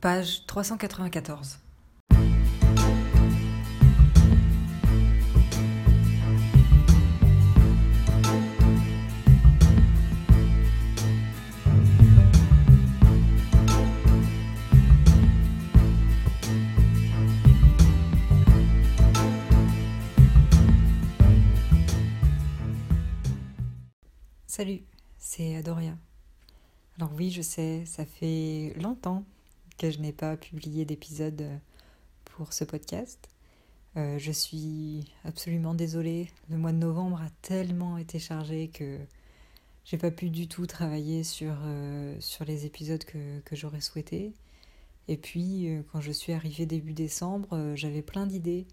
Page 0.00 0.46
394. 0.46 1.58
Salut, 24.46 24.82
c'est 25.18 25.56
Adoria. 25.56 25.92
Alors 26.96 27.12
oui, 27.14 27.30
je 27.30 27.42
sais, 27.42 27.84
ça 27.84 28.06
fait 28.06 28.72
longtemps 28.80 29.24
que 29.80 29.90
je 29.90 29.98
n'ai 29.98 30.12
pas 30.12 30.36
publié 30.36 30.84
d'épisode 30.84 31.42
pour 32.26 32.52
ce 32.52 32.64
podcast. 32.64 33.30
Euh, 33.96 34.18
je 34.18 34.30
suis 34.30 35.06
absolument 35.24 35.72
désolée. 35.72 36.28
Le 36.50 36.58
mois 36.58 36.72
de 36.72 36.76
novembre 36.76 37.18
a 37.22 37.30
tellement 37.40 37.96
été 37.96 38.18
chargé 38.18 38.68
que 38.68 38.98
j'ai 39.86 39.96
pas 39.96 40.10
pu 40.10 40.28
du 40.28 40.48
tout 40.48 40.66
travailler 40.66 41.24
sur, 41.24 41.54
euh, 41.62 42.14
sur 42.20 42.44
les 42.44 42.66
épisodes 42.66 43.02
que, 43.04 43.40
que 43.40 43.56
j'aurais 43.56 43.80
souhaité. 43.80 44.34
Et 45.08 45.16
puis, 45.16 45.70
euh, 45.70 45.82
quand 45.90 46.02
je 46.02 46.12
suis 46.12 46.34
arrivée 46.34 46.66
début 46.66 46.92
décembre, 46.92 47.72
j'avais 47.74 48.02
plein 48.02 48.26
d'idées. 48.26 48.66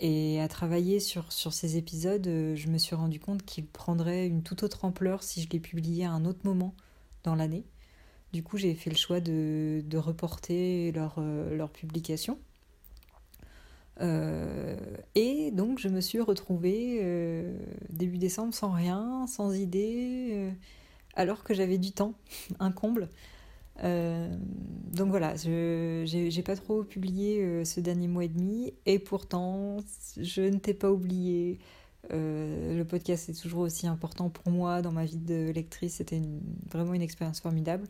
Et 0.00 0.40
à 0.40 0.48
travailler 0.48 1.00
sur, 1.00 1.30
sur 1.32 1.52
ces 1.52 1.76
épisodes, 1.76 2.24
je 2.24 2.68
me 2.68 2.78
suis 2.78 2.96
rendu 2.96 3.20
compte 3.20 3.44
qu'ils 3.44 3.66
prendraient 3.66 4.26
une 4.26 4.42
toute 4.42 4.62
autre 4.62 4.86
ampleur 4.86 5.22
si 5.22 5.42
je 5.42 5.50
les 5.50 5.60
publiais 5.60 6.06
à 6.06 6.12
un 6.12 6.24
autre 6.24 6.40
moment 6.44 6.74
dans 7.24 7.34
l'année. 7.34 7.66
Du 8.34 8.42
coup, 8.42 8.58
j'ai 8.58 8.74
fait 8.74 8.90
le 8.90 8.96
choix 8.96 9.20
de, 9.20 9.96
reporter 9.96 10.90
leur, 10.90 11.14
euh, 11.18 11.66
publication. 11.68 12.36
Euh, 14.00 14.76
et 15.14 15.52
donc, 15.52 15.78
je 15.78 15.86
me 15.86 16.00
suis 16.00 16.18
retrouvée 16.18 16.98
euh, 17.00 17.56
début 17.90 18.18
décembre 18.18 18.52
sans 18.52 18.72
rien, 18.72 19.28
sans 19.28 19.54
idée, 19.54 20.50
alors 21.14 21.44
que 21.44 21.54
j'avais 21.54 21.78
du 21.78 21.92
temps, 21.92 22.14
un 22.58 22.72
comble. 22.72 23.08
donc 23.84 25.10
voilà, 25.10 25.36
je 25.36 26.02
j'ai 26.04 26.42
pas 26.42 26.56
trop 26.56 26.82
publié 26.82 27.64
ce 27.64 27.78
dernier 27.78 28.08
mois 28.08 28.24
et 28.24 28.28
demi, 28.28 28.74
et 28.84 28.98
pourtant, 28.98 29.76
je 30.20 30.42
ne 30.42 30.58
t'ai 30.58 30.74
pas 30.74 30.90
oublié. 30.90 31.60
le 32.10 32.82
podcast 32.82 33.28
est 33.28 33.40
toujours 33.40 33.60
aussi 33.60 33.86
important 33.86 34.28
pour 34.28 34.50
moi 34.52 34.82
dans 34.82 34.90
ma 34.90 35.04
vie 35.04 35.18
de 35.18 35.52
lectrice. 35.52 35.94
C'était 35.94 36.20
vraiment 36.68 36.94
une 36.94 37.02
expérience 37.02 37.38
formidable. 37.38 37.86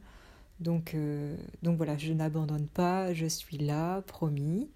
Donc, 0.61 0.95
euh, 0.95 1.37
donc 1.63 1.77
voilà, 1.77 1.97
je 1.99 2.13
n'abandonne 2.13 2.69
pas, 2.69 3.13
je 3.13 3.27
suis 3.27 3.59
là, 3.59 4.03
promis. 4.03 4.71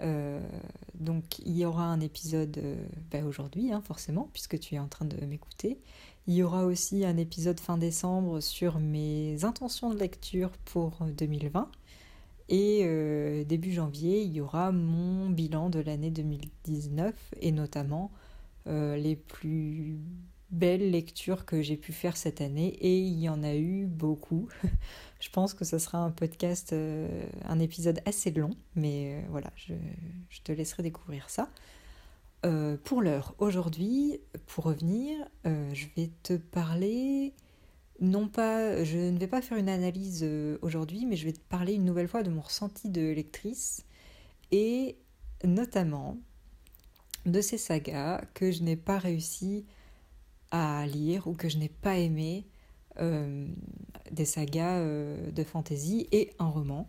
Euh, 0.00 0.40
donc 0.94 1.38
il 1.46 1.56
y 1.56 1.64
aura 1.64 1.84
un 1.84 2.00
épisode 2.00 2.58
euh, 2.58 2.84
ben 3.12 3.24
aujourd'hui, 3.24 3.72
hein, 3.72 3.80
forcément, 3.80 4.28
puisque 4.32 4.58
tu 4.58 4.74
es 4.74 4.78
en 4.78 4.88
train 4.88 5.04
de 5.04 5.24
m'écouter. 5.24 5.78
Il 6.26 6.34
y 6.34 6.42
aura 6.42 6.64
aussi 6.64 7.04
un 7.04 7.16
épisode 7.16 7.60
fin 7.60 7.78
décembre 7.78 8.40
sur 8.40 8.78
mes 8.80 9.44
intentions 9.44 9.90
de 9.90 9.98
lecture 9.98 10.50
pour 10.64 10.98
2020. 11.16 11.70
Et 12.50 13.44
début 13.46 13.72
janvier, 13.72 14.22
il 14.22 14.32
y 14.32 14.40
aura 14.40 14.70
mon 14.70 15.30
bilan 15.30 15.70
de 15.70 15.80
l'année 15.80 16.10
2019 16.10 17.14
et 17.40 17.52
notamment 17.52 18.10
les 18.66 19.16
plus 19.16 19.98
belles 20.54 20.90
lectures 20.90 21.44
que 21.44 21.62
j'ai 21.62 21.76
pu 21.76 21.92
faire 21.92 22.16
cette 22.16 22.40
année 22.40 22.68
et 22.80 22.98
il 22.98 23.18
y 23.18 23.28
en 23.28 23.42
a 23.42 23.54
eu 23.54 23.86
beaucoup. 23.86 24.48
je 25.20 25.28
pense 25.30 25.54
que 25.54 25.64
ce 25.64 25.78
sera 25.78 25.98
un 25.98 26.10
podcast, 26.10 26.72
euh, 26.72 27.08
un 27.44 27.58
épisode 27.58 28.00
assez 28.06 28.30
long, 28.30 28.50
mais 28.74 29.14
euh, 29.14 29.26
voilà, 29.30 29.50
je, 29.56 29.74
te 30.42 30.52
laisserai 30.52 30.82
découvrir 30.82 31.28
ça. 31.28 31.50
Euh, 32.46 32.76
pour 32.84 33.02
l'heure, 33.02 33.34
aujourd'hui, 33.38 34.20
pour 34.46 34.64
revenir, 34.64 35.16
je 35.44 35.86
vais 35.96 36.10
te 36.22 36.34
parler, 36.34 37.32
non 38.00 38.28
pas, 38.28 38.84
je 38.84 38.98
ne 38.98 39.18
vais 39.18 39.26
pas 39.26 39.40
faire 39.40 39.56
une 39.56 39.70
analyse 39.70 40.26
aujourd'hui, 40.60 41.06
mais 41.06 41.16
je 41.16 41.24
vais 41.24 41.32
te 41.32 41.40
parler 41.48 41.72
une 41.74 41.84
nouvelle 41.84 42.08
fois 42.08 42.22
de 42.22 42.30
mon 42.30 42.42
ressenti 42.42 42.90
de 42.90 43.12
lectrice 43.12 43.84
et 44.52 44.98
notamment 45.42 46.18
de 47.24 47.40
ces 47.40 47.56
sagas 47.56 48.20
que 48.34 48.50
je 48.50 48.62
n'ai 48.62 48.76
pas 48.76 48.98
réussi 48.98 49.64
à 50.54 50.86
lire 50.86 51.26
ou 51.26 51.34
que 51.34 51.48
je 51.48 51.58
n'ai 51.58 51.68
pas 51.68 51.98
aimé 51.98 52.46
euh, 53.00 53.48
des 54.12 54.24
sagas 54.24 54.78
euh, 54.78 55.32
de 55.32 55.42
fantasy 55.42 56.06
et 56.12 56.30
un 56.38 56.46
roman. 56.46 56.86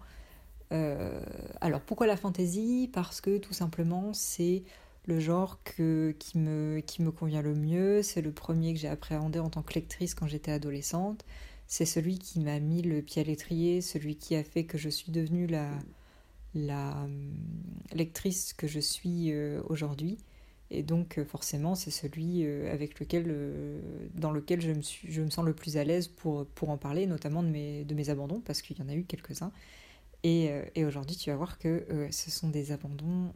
Euh, 0.71 1.19
alors 1.61 1.81
pourquoi 1.81 2.05
la 2.05 2.15
fantasy? 2.15 2.91
Parce 2.93 3.21
que 3.21 3.39
tout 3.39 3.53
simplement 3.53 4.13
c'est 4.13 4.63
le 5.07 5.19
genre 5.19 5.59
qui, 5.63 6.37
me, 6.37 6.79
qui 6.81 7.01
me 7.01 7.11
convient 7.11 7.41
le 7.41 7.55
mieux, 7.55 8.03
c'est 8.03 8.21
le 8.21 8.31
premier 8.31 8.73
que 8.75 8.79
j'ai 8.79 8.87
appréhendé 8.87 9.39
en 9.39 9.49
tant 9.49 9.63
que 9.63 9.73
lectrice 9.73 10.13
quand 10.13 10.27
j'étais 10.27 10.51
adolescente, 10.51 11.25
c'est 11.65 11.85
celui 11.85 12.19
qui 12.19 12.39
m'a 12.41 12.59
mis 12.59 12.83
le 12.83 13.01
pied 13.01 13.23
à 13.23 13.25
l'étrier, 13.25 13.81
celui 13.81 14.15
qui 14.15 14.35
a 14.35 14.43
fait 14.43 14.65
que 14.65 14.77
je 14.77 14.89
suis 14.89 15.11
devenue 15.11 15.47
la, 15.47 15.69
la 16.53 17.07
lectrice 17.93 18.53
que 18.53 18.67
je 18.67 18.79
suis 18.79 19.33
aujourd'hui. 19.67 20.17
Et 20.71 20.83
donc 20.83 21.17
euh, 21.17 21.25
forcément, 21.25 21.75
c'est 21.75 21.91
celui 21.91 22.43
euh, 22.43 22.71
avec 22.73 22.99
lequel, 22.99 23.25
euh, 23.27 23.79
dans 24.15 24.31
lequel 24.31 24.61
je 24.61 24.71
me, 24.71 24.81
suis, 24.81 25.11
je 25.11 25.21
me 25.21 25.29
sens 25.29 25.45
le 25.45 25.53
plus 25.53 25.77
à 25.77 25.83
l'aise 25.83 26.07
pour, 26.07 26.45
pour 26.47 26.69
en 26.69 26.77
parler, 26.77 27.05
notamment 27.05 27.43
de 27.43 27.49
mes, 27.49 27.83
de 27.83 27.93
mes 27.93 28.09
abandons, 28.09 28.39
parce 28.39 28.61
qu'il 28.61 28.77
y 28.77 28.81
en 28.81 28.89
a 28.89 28.95
eu 28.95 29.03
quelques-uns. 29.03 29.51
Et, 30.23 30.49
et 30.73 30.85
aujourd'hui, 30.85 31.15
tu 31.15 31.29
vas 31.29 31.35
voir 31.35 31.59
que 31.59 31.85
ce 32.09 32.31
sont 32.31 32.49
des 32.49 32.71
abandons 32.71 33.31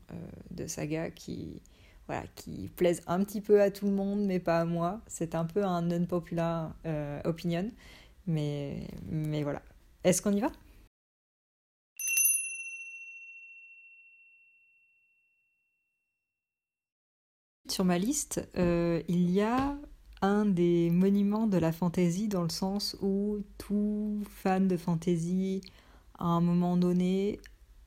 de 0.50 0.66
saga 0.66 1.12
qui, 1.12 1.62
voilà, 2.08 2.24
qui 2.34 2.68
plaisent 2.76 3.04
un 3.06 3.24
petit 3.24 3.42
peu 3.42 3.62
à 3.62 3.70
tout 3.70 3.86
le 3.86 3.92
monde, 3.92 4.26
mais 4.26 4.40
pas 4.40 4.62
à 4.62 4.66
moi. 4.66 5.00
C'est 5.06 5.36
un 5.36 5.46
peu 5.46 5.64
un 5.64 5.92
unpopular 5.92 6.74
opinion, 7.26 7.70
mais, 8.26 8.88
mais 9.08 9.44
voilà. 9.44 9.62
Est-ce 10.04 10.24
qu'on 10.24 10.34
y 10.34 10.40
va? 10.40 10.52
Sur 17.80 17.86
ma 17.86 17.98
liste, 17.98 18.46
euh, 18.58 19.02
il 19.08 19.32
y 19.32 19.40
a 19.40 19.78
un 20.22 20.44
des 20.44 20.90
monuments 20.90 21.48
de 21.48 21.58
la 21.58 21.72
fantaisie 21.72 22.28
dans 22.28 22.44
le 22.44 22.50
sens 22.50 22.98
où 23.02 23.38
tout 23.58 24.22
fan 24.30 24.68
de 24.68 24.76
fantaisie, 24.76 25.62
à 26.18 26.26
un 26.26 26.42
moment 26.42 26.76
donné, 26.76 27.40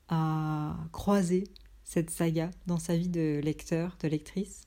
a 0.09 0.75
croisé 0.93 1.45
cette 1.85 2.09
saga 2.09 2.51
dans 2.67 2.79
sa 2.79 2.97
vie 2.97 3.11
de 3.11 3.43
lecteur, 3.45 3.99
de 4.03 4.09
lectrice. 4.09 4.67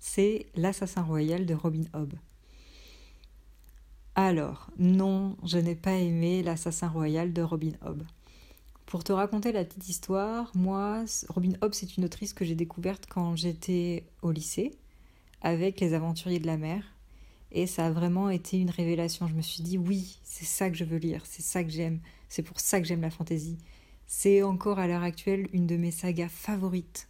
C'est 0.00 0.46
L'Assassin 0.56 1.02
Royal 1.02 1.46
de 1.46 1.54
Robin 1.54 1.84
Hobb. 1.94 2.14
Alors, 4.16 4.72
non, 4.80 5.36
je 5.44 5.58
n'ai 5.58 5.76
pas 5.76 5.94
aimé 5.94 6.42
L'Assassin 6.42 6.88
Royal 6.88 7.32
de 7.32 7.42
Robin 7.42 7.74
Hobb. 7.82 8.02
Pour 8.86 9.02
te 9.02 9.12
raconter 9.12 9.50
la 9.50 9.64
petite 9.64 9.88
histoire, 9.88 10.52
moi, 10.54 11.04
Robin 11.28 11.54
Hobb, 11.60 11.74
c'est 11.74 11.96
une 11.96 12.04
autrice 12.04 12.32
que 12.32 12.44
j'ai 12.44 12.54
découverte 12.54 13.06
quand 13.08 13.34
j'étais 13.34 14.04
au 14.22 14.30
lycée, 14.30 14.76
avec 15.42 15.80
Les 15.80 15.92
Aventuriers 15.92 16.38
de 16.38 16.46
la 16.46 16.56
mer. 16.56 16.84
Et 17.50 17.66
ça 17.66 17.86
a 17.86 17.90
vraiment 17.90 18.30
été 18.30 18.60
une 18.60 18.70
révélation. 18.70 19.26
Je 19.26 19.34
me 19.34 19.42
suis 19.42 19.64
dit, 19.64 19.76
oui, 19.76 20.20
c'est 20.22 20.44
ça 20.44 20.70
que 20.70 20.76
je 20.76 20.84
veux 20.84 20.98
lire, 20.98 21.22
c'est 21.26 21.42
ça 21.42 21.64
que 21.64 21.70
j'aime, 21.70 21.98
c'est 22.28 22.44
pour 22.44 22.60
ça 22.60 22.80
que 22.80 22.86
j'aime 22.86 23.00
la 23.00 23.10
fantaisie. 23.10 23.58
C'est 24.06 24.42
encore 24.42 24.78
à 24.78 24.86
l'heure 24.86 25.02
actuelle 25.02 25.48
une 25.52 25.66
de 25.66 25.76
mes 25.76 25.90
sagas 25.90 26.28
favorites. 26.28 27.08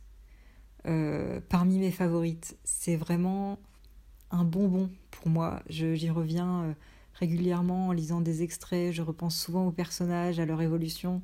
Euh, 0.86 1.40
parmi 1.48 1.78
mes 1.78 1.90
favorites. 1.90 2.56
C'est 2.64 2.96
vraiment 2.96 3.58
un 4.30 4.44
bonbon 4.44 4.88
pour 5.10 5.28
moi. 5.28 5.62
J'y 5.68 6.08
reviens 6.08 6.62
euh, 6.62 6.74
régulièrement 7.14 7.88
en 7.88 7.92
lisant 7.92 8.22
des 8.22 8.42
extraits, 8.42 8.92
je 8.92 9.02
repense 9.02 9.36
souvent 9.38 9.66
aux 9.66 9.72
personnages, 9.72 10.40
à 10.40 10.46
leur 10.46 10.62
évolution. 10.62 11.20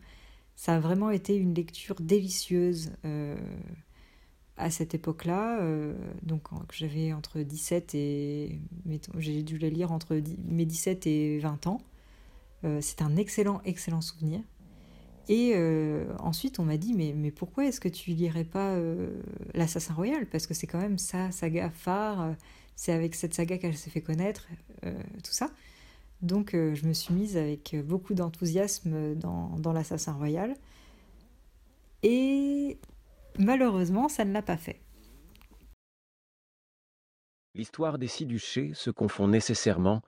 Ça 0.57 0.77
a 0.77 0.81
vraiment 0.81 1.11
été 1.11 1.37
une 1.37 1.55
lecture 1.55 1.97
délicieuse 2.01 2.93
euh, 3.05 3.37
à 4.57 4.71
cette 4.71 4.95
époque-là. 4.95 5.61
Euh, 5.61 5.95
donc 6.23 6.43
j'avais 6.73 7.13
entre 7.13 7.41
17 7.41 7.95
et... 7.95 8.61
J'ai 9.19 9.43
dû 9.43 9.59
la 9.59 9.71
lire 9.71 9.93
entre 9.93 10.21
mes 10.45 10.65
17 10.65 11.07
et 11.07 11.39
20 11.39 11.67
ans. 11.67 11.81
Euh, 12.65 12.79
c'est 12.81 13.03
un 13.03 13.17
excellent, 13.17 13.61
excellent 13.65 14.01
souvenir. 14.01 14.41
Et 15.29 15.55
ensuite, 16.19 16.59
on 16.59 16.65
m'a 16.65 16.77
dit, 16.77 16.95
mais, 16.95 17.15
mais 17.17 17.31
pourquoi 17.31 17.65
est-ce 17.65 17.81
que 17.81 17.89
tu 17.89 18.11
lirais 18.11 18.45
pas 18.45 18.77
l'Assassin 19.55 19.95
Royal? 19.95 20.27
Parce 20.27 20.49
que 20.49 20.53
c'est 20.53 20.67
quand 20.67 20.81
même 20.81 20.99
sa 20.99 21.31
saga 21.31 21.71
phare, 21.71 22.35
c'est 22.75 22.91
avec 22.93 23.15
cette 23.15 23.33
saga 23.33 23.57
qu'elle 23.57 23.77
s'est 23.77 23.89
fait 23.89 24.01
connaître, 24.01 24.49
tout 24.83 25.31
ça. 25.31 25.49
Donc 26.23 26.55
euh, 26.55 26.75
je 26.75 26.87
me 26.87 26.93
suis 26.93 27.13
mise 27.13 27.37
avec 27.37 27.77
beaucoup 27.85 28.15
d'enthousiasme 28.15 29.15
dans, 29.17 29.57
dans 29.59 29.73
l'Assassin 29.73 30.13
Royal. 30.13 30.55
Et 32.03 32.79
malheureusement, 33.39 34.09
ça 34.09 34.25
ne 34.25 34.33
l'a 34.33 34.43
pas 34.43 34.57
fait. 34.57 34.81
L'histoire 37.55 37.99
des 37.99 38.09
six 38.09 38.25
duchés 38.25 38.73
se 38.75 38.91
confond 38.91 39.29
nécessairement 39.29 40.01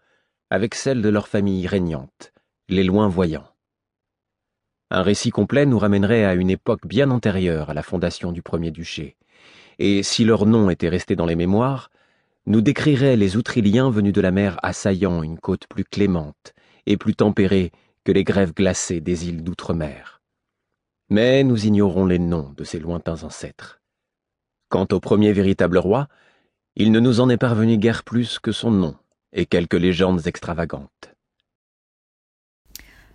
avec 0.50 0.74
celle 0.74 1.02
de 1.02 1.08
leur 1.08 1.28
famille 1.28 1.66
régnante, 1.66 2.32
les 2.68 2.84
loin 2.84 3.08
voyants. 3.08 3.48
Un 4.90 5.02
récit 5.02 5.30
complet 5.30 5.66
nous 5.66 5.78
ramènerait 5.78 6.24
à 6.24 6.34
une 6.34 6.50
époque 6.50 6.86
bien 6.86 7.10
antérieure 7.10 7.70
à 7.70 7.74
la 7.74 7.82
fondation 7.82 8.32
du 8.32 8.42
premier 8.42 8.70
duché. 8.70 9.16
Et 9.78 10.02
si 10.02 10.24
leur 10.24 10.46
nom 10.46 10.70
était 10.70 10.88
resté 10.88 11.16
dans 11.16 11.26
les 11.26 11.36
mémoires, 11.36 11.90
nous 12.46 12.60
décrirait 12.60 13.16
les 13.16 13.36
Outriliens 13.36 13.90
venus 13.90 14.12
de 14.12 14.20
la 14.20 14.30
mer 14.30 14.58
assaillant 14.62 15.22
une 15.22 15.38
côte 15.38 15.66
plus 15.66 15.84
clémente 15.84 16.54
et 16.86 16.96
plus 16.96 17.14
tempérée 17.14 17.72
que 18.04 18.12
les 18.12 18.24
grèves 18.24 18.52
glacées 18.52 19.00
des 19.00 19.28
îles 19.28 19.42
d'outre-mer. 19.42 20.20
Mais 21.08 21.42
nous 21.44 21.66
ignorons 21.66 22.06
les 22.06 22.18
noms 22.18 22.52
de 22.56 22.64
ces 22.64 22.78
lointains 22.78 23.22
ancêtres. 23.22 23.80
Quant 24.68 24.86
au 24.92 25.00
premier 25.00 25.32
véritable 25.32 25.78
roi, 25.78 26.08
il 26.76 26.92
ne 26.92 27.00
nous 27.00 27.20
en 27.20 27.28
est 27.28 27.36
parvenu 27.36 27.78
guère 27.78 28.04
plus 28.04 28.38
que 28.38 28.52
son 28.52 28.70
nom 28.70 28.96
et 29.32 29.46
quelques 29.46 29.74
légendes 29.74 30.26
extravagantes. 30.26 31.14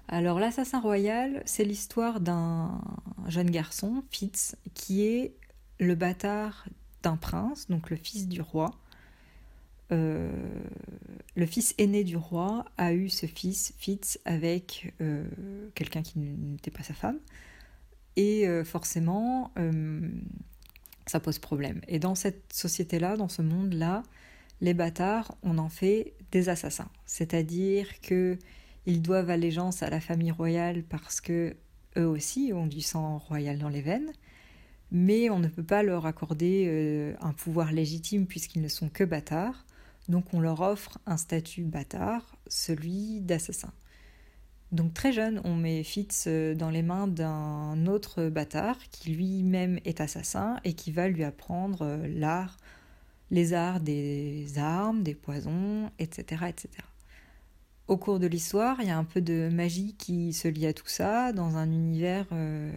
Alors 0.08 0.40
l'assassin 0.40 0.80
royal, 0.80 1.44
c'est 1.46 1.64
l'histoire 1.64 2.20
d'un 2.20 2.82
jeune 3.28 3.52
garçon, 3.52 4.04
Fitz, 4.10 4.56
qui 4.74 5.06
est 5.06 5.36
le 5.80 5.94
bâtard 5.94 6.66
d'un 7.04 7.16
prince, 7.16 7.68
donc 7.68 7.92
le 7.92 7.96
fils 7.96 8.28
du 8.28 8.42
roi. 8.42 8.72
Euh, 9.91 10.30
le 11.36 11.45
fils 11.45 11.74
aîné 11.77 12.03
du 12.03 12.18
roi 12.18 12.65
a 12.77 12.94
eu 12.94 13.09
ce 13.09 13.25
fils, 13.25 13.74
Fitz, 13.77 14.19
avec 14.25 14.94
euh, 15.01 15.24
quelqu'un 15.75 16.01
qui 16.01 16.19
n'était 16.19 16.71
pas 16.71 16.83
sa 16.83 16.94
femme. 16.94 17.19
Et 18.15 18.47
euh, 18.47 18.63
forcément, 18.63 19.51
ça 21.06 21.19
pose 21.19 21.39
problème. 21.39 21.81
Et 21.88 22.00
dans 22.00 22.15
cette 22.15 22.53
société-là, 22.53 23.15
dans 23.15 23.30
ce 23.30 23.41
monde-là, 23.41 24.03
les 24.62 24.74
bâtards, 24.74 25.36
on 25.41 25.57
en 25.57 25.69
fait 25.69 26.13
des 26.31 26.50
assassins. 26.50 26.89
C'est-à-dire 27.06 28.01
que 28.01 28.38
ils 28.86 29.01
doivent 29.01 29.30
allégeance 29.30 29.83
à 29.83 29.89
la 29.89 30.01
famille 30.01 30.31
royale 30.31 30.83
parce 30.83 31.21
que 31.21 31.56
eux 31.97 32.07
aussi 32.07 32.51
ont 32.53 32.68
du 32.68 32.81
sang 32.81 33.19
royal 33.19 33.57
dans 33.57 33.69
les 33.69 33.81
veines, 33.81 34.12
mais 34.91 35.30
on 35.30 35.39
ne 35.39 35.47
peut 35.47 35.63
pas 35.63 35.83
leur 35.83 36.06
accorder 36.06 37.15
un 37.21 37.33
pouvoir 37.33 37.71
légitime 37.71 38.25
puisqu'ils 38.25 38.62
ne 38.62 38.68
sont 38.68 38.89
que 38.89 39.03
bâtards. 39.03 39.65
Donc 40.10 40.34
on 40.34 40.40
leur 40.40 40.60
offre 40.62 40.98
un 41.06 41.18
statut 41.18 41.64
bâtard, 41.64 42.36
celui 42.48 43.22
d'assassin. 43.22 43.72
Donc 44.72 44.94
très 44.94 45.14
jeune, 45.14 45.40
on 45.46 45.56
met 45.56 45.84
Fitz 45.84 46.26
euh, 46.28 46.54
dans 46.56 46.70
les 46.70 46.84
mains 46.84 47.08
d'un 47.08 47.88
autre 47.88 48.30
bâtard 48.30 48.78
qui 48.92 49.12
lui-même 49.12 49.80
est 49.86 50.02
assassin 50.02 50.60
et 50.64 50.74
qui 50.74 50.92
va 50.92 51.08
lui 51.08 51.24
apprendre 51.24 51.84
euh, 51.84 52.08
l'art, 52.08 52.58
les 53.32 53.54
arts 53.54 53.80
des 53.80 54.58
armes, 54.58 55.02
des 55.04 55.16
poisons, 55.16 55.92
etc., 56.00 56.46
etc. 56.50 56.70
Au 57.88 57.98
cours 57.98 58.20
de 58.20 58.28
l'histoire, 58.28 58.78
il 58.82 58.88
y 58.88 58.92
a 58.92 58.98
un 58.98 59.04
peu 59.04 59.22
de 59.22 59.50
magie 59.52 59.96
qui 59.98 60.34
se 60.34 60.48
lie 60.48 60.68
à 60.68 60.74
tout 60.74 60.88
ça, 60.88 61.34
dans 61.34 61.58
un 61.58 61.72
univers 61.72 62.28
euh, 62.32 62.72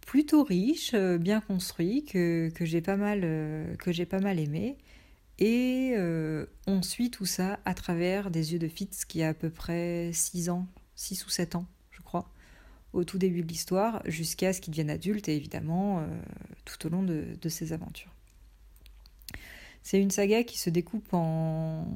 plutôt 0.00 0.42
riche, 0.42 0.96
bien 0.96 1.40
construit, 1.40 2.04
que, 2.04 2.50
j'ai 2.60 2.80
pas, 2.80 2.96
pas 2.96 4.20
mal 4.20 4.40
aimé. 4.40 4.76
Et 5.38 5.94
euh, 5.96 6.46
on 6.66 6.82
suit 6.82 7.10
tout 7.10 7.26
ça 7.26 7.58
à 7.64 7.74
travers 7.74 8.30
des 8.30 8.52
yeux 8.52 8.58
de 8.58 8.68
Fitz 8.68 9.04
qui 9.04 9.22
a 9.22 9.30
à 9.30 9.34
peu 9.34 9.50
près 9.50 10.10
6 10.12 10.48
ans, 10.50 10.66
6 10.94 11.26
ou 11.26 11.30
7 11.30 11.56
ans, 11.56 11.66
je 11.90 12.02
crois, 12.02 12.30
au 12.92 13.04
tout 13.04 13.18
début 13.18 13.42
de 13.42 13.48
l'histoire, 13.48 14.00
jusqu'à 14.04 14.52
ce 14.52 14.60
qu'il 14.60 14.70
devienne 14.72 14.90
adulte 14.90 15.28
et 15.28 15.36
évidemment 15.36 16.00
euh, 16.00 16.06
tout 16.64 16.86
au 16.86 16.90
long 16.90 17.02
de, 17.02 17.48
ses 17.48 17.72
aventures. 17.72 18.12
C'est 19.82 20.00
une 20.00 20.10
saga 20.10 20.44
qui 20.44 20.58
se 20.58 20.70
découpe 20.70 21.12
en 21.12 21.86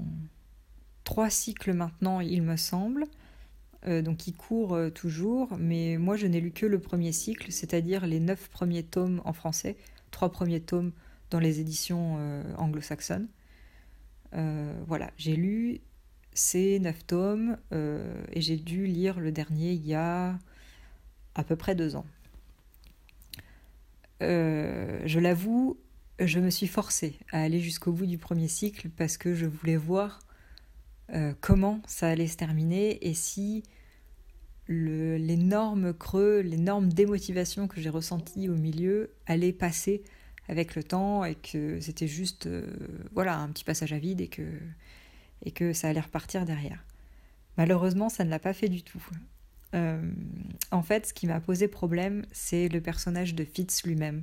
trois 1.05 1.31
cycles 1.31 1.73
maintenant, 1.73 2.20
il 2.20 2.43
me 2.43 2.56
semble, 2.56 3.05
euh, 3.87 4.02
donc 4.02 4.19
qui 4.19 4.32
court 4.32 4.76
toujours, 4.94 5.56
mais 5.56 5.96
moi 5.96 6.17
je 6.17 6.26
n'ai 6.26 6.41
lu 6.41 6.50
que 6.50 6.67
le 6.67 6.81
premier 6.81 7.12
cycle, 7.12 7.52
c'est-à-dire 7.52 8.05
les 8.05 8.19
neuf 8.19 8.49
premiers 8.49 8.82
tomes 8.82 9.23
en 9.25 9.32
français, 9.32 9.76
trois 10.11 10.32
premiers 10.32 10.61
tomes 10.61 10.93
dans 11.30 11.38
les 11.38 11.60
éditions 11.60 12.16
euh, 12.19 12.42
anglo-saxonnes. 12.56 13.28
Euh, 14.34 14.75
voilà, 14.86 15.10
j'ai 15.16 15.36
lu 15.36 15.80
ces 16.34 16.78
neuf 16.78 17.06
tomes 17.06 17.56
euh, 17.72 18.22
et 18.32 18.40
j'ai 18.40 18.56
dû 18.56 18.86
lire 18.86 19.19
le 19.20 19.32
dernier 19.32 19.72
il 19.72 19.86
y 19.86 19.94
a 19.94 20.38
à 21.34 21.44
peu 21.44 21.56
près 21.56 21.75
deux 21.75 21.96
ans. 21.96 22.06
je 24.20 25.19
l'avoue, 25.19 25.78
je 26.19 26.40
me 26.40 26.50
suis 26.50 26.66
forcée 26.66 27.19
à 27.31 27.40
aller 27.42 27.60
jusqu'au 27.60 27.92
bout 27.92 28.06
du 28.06 28.19
premier 28.19 28.48
cycle 28.48 28.88
parce 28.90 29.16
que 29.16 29.34
je 29.34 29.46
voulais 29.46 29.76
voir 29.76 30.20
comment 31.40 31.81
ça 31.86 32.08
allait 32.08 32.26
se 32.26 32.36
terminer 32.36 33.06
et 33.06 33.14
si 33.14 33.62
l'énorme 34.69 35.94
creux, 35.94 36.40
l'énorme 36.40 36.92
démotivation 36.92 37.69
que 37.69 37.81
j'ai 37.81 37.88
ressentie 37.88 38.48
au 38.48 38.56
milieu 38.56 39.10
allait 39.26 39.52
passer 39.52 40.02
avec 40.48 40.74
le 40.74 40.82
temps 40.82 41.24
et 41.24 41.34
que 41.34 41.80
c'était 41.80 42.08
juste 42.08 42.46
euh, 42.46 42.66
voilà 43.12 43.38
un 43.38 43.48
petit 43.48 43.64
passage 43.64 43.92
à 43.92 43.98
vide 43.98 44.20
et 44.20 44.28
que, 44.28 44.42
et 45.44 45.50
que 45.50 45.72
ça 45.72 45.88
allait 45.88 46.00
repartir 46.00 46.44
derrière. 46.44 46.84
Malheureusement, 47.56 48.08
ça 48.08 48.24
ne 48.24 48.30
l'a 48.30 48.38
pas 48.38 48.54
fait 48.54 48.68
du 48.68 48.82
tout. 48.82 49.04
Euh, 49.74 50.00
en 50.70 50.82
fait, 50.82 51.06
ce 51.06 51.14
qui 51.14 51.26
m'a 51.26 51.40
posé 51.40 51.68
problème, 51.68 52.24
c'est 52.32 52.68
le 52.68 52.80
personnage 52.80 53.34
de 53.34 53.44
Fitz 53.44 53.84
lui-même, 53.84 54.22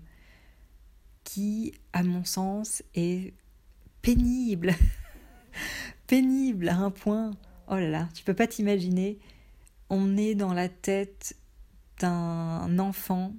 qui, 1.23 1.73
à 1.93 2.01
mon 2.01 2.23
sens, 2.23 2.81
est 2.95 3.33
pénible. 4.01 4.73
pénible 6.07 6.69
à 6.69 6.77
un 6.77 6.91
point. 6.91 7.31
Oh 7.67 7.75
là 7.75 7.89
là, 7.89 8.09
tu 8.13 8.23
peux 8.23 8.33
pas 8.33 8.47
t'imaginer. 8.47 9.19
On 9.89 10.17
est 10.17 10.33
dans 10.33 10.53
la 10.53 10.69
tête 10.69 11.35
d'un 11.99 12.79
enfant 12.79 13.33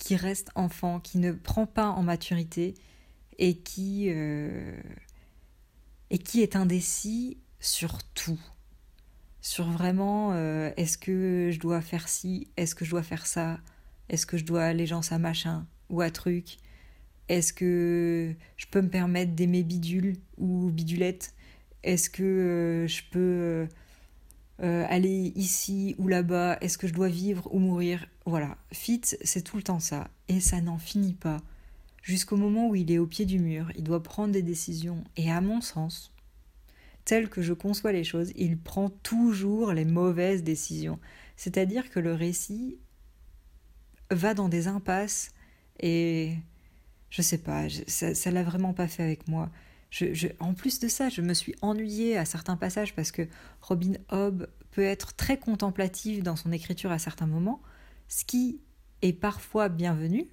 qui 0.00 0.16
reste 0.16 0.50
enfant, 0.54 0.98
qui 0.98 1.18
ne 1.18 1.30
prend 1.30 1.66
pas 1.66 1.88
en 1.90 2.02
maturité 2.02 2.74
et 3.38 3.54
qui, 3.54 4.06
euh, 4.08 4.80
et 6.08 6.18
qui 6.18 6.40
est 6.40 6.56
indécis 6.56 7.36
sur 7.60 8.02
tout. 8.14 8.40
Sur 9.42 9.70
vraiment, 9.70 10.32
euh, 10.32 10.72
est-ce 10.76 10.96
que 10.96 11.50
je 11.52 11.60
dois 11.60 11.82
faire 11.82 12.08
ci, 12.08 12.48
est-ce 12.56 12.74
que 12.74 12.84
je 12.84 12.90
dois 12.90 13.02
faire 13.02 13.26
ça, 13.26 13.60
est-ce 14.08 14.24
que 14.24 14.38
je 14.38 14.44
dois 14.44 14.64
allégeance 14.64 15.12
à 15.12 15.18
machin 15.18 15.66
ou 15.90 16.00
à 16.00 16.10
truc, 16.10 16.56
est-ce 17.28 17.52
que 17.52 18.34
je 18.56 18.66
peux 18.70 18.80
me 18.80 18.88
permettre 18.88 19.32
d'aimer 19.32 19.62
bidule 19.62 20.16
ou 20.38 20.70
bidulette, 20.70 21.34
est-ce 21.82 22.08
que 22.08 22.22
euh, 22.22 22.86
je 22.86 23.02
peux 23.10 23.68
euh, 24.62 24.84
aller 24.88 25.32
ici 25.36 25.94
ou 25.98 26.06
là-bas, 26.08 26.58
est-ce 26.60 26.76
que 26.76 26.86
je 26.86 26.92
dois 26.92 27.08
vivre 27.08 27.48
ou 27.52 27.58
mourir 27.58 28.06
Voilà, 28.26 28.58
Fit, 28.72 29.00
c'est 29.04 29.42
tout 29.42 29.56
le 29.56 29.62
temps 29.62 29.80
ça, 29.80 30.08
et 30.28 30.40
ça 30.40 30.60
n'en 30.60 30.78
finit 30.78 31.14
pas. 31.14 31.38
Jusqu'au 32.02 32.36
moment 32.36 32.68
où 32.68 32.74
il 32.74 32.90
est 32.90 32.98
au 32.98 33.06
pied 33.06 33.24
du 33.24 33.38
mur, 33.38 33.70
il 33.74 33.84
doit 33.84 34.02
prendre 34.02 34.32
des 34.32 34.42
décisions, 34.42 35.02
et 35.16 35.30
à 35.30 35.40
mon 35.40 35.60
sens, 35.60 36.12
tel 37.04 37.28
que 37.28 37.42
je 37.42 37.54
conçois 37.54 37.92
les 37.92 38.04
choses, 38.04 38.32
il 38.36 38.58
prend 38.58 38.90
toujours 38.90 39.72
les 39.72 39.84
mauvaises 39.84 40.42
décisions. 40.42 40.98
C'est-à-dire 41.36 41.90
que 41.90 42.00
le 42.00 42.12
récit 42.12 42.78
va 44.10 44.34
dans 44.34 44.48
des 44.48 44.68
impasses, 44.68 45.30
et 45.78 46.34
je 47.08 47.22
sais 47.22 47.38
pas, 47.38 47.64
ça, 47.86 48.30
l'a 48.30 48.42
vraiment 48.42 48.74
pas 48.74 48.88
fait 48.88 49.02
avec 49.02 49.26
moi 49.26 49.50
en 50.38 50.54
plus 50.54 50.78
de 50.78 50.88
ça, 50.88 51.08
je 51.08 51.20
me 51.20 51.34
suis 51.34 51.54
ennuyée 51.62 52.16
à 52.16 52.24
certains 52.24 52.56
passages 52.56 52.94
parce 52.94 53.10
que 53.10 53.26
Robin 53.60 53.94
Hobb 54.10 54.46
peut 54.70 54.84
être 54.84 55.14
très 55.14 55.38
contemplative 55.38 56.22
dans 56.22 56.36
son 56.36 56.52
écriture 56.52 56.92
à 56.92 56.98
certains 56.98 57.26
moments, 57.26 57.60
ce 58.08 58.24
qui 58.24 58.60
est 59.02 59.12
parfois 59.12 59.68
bienvenu 59.68 60.26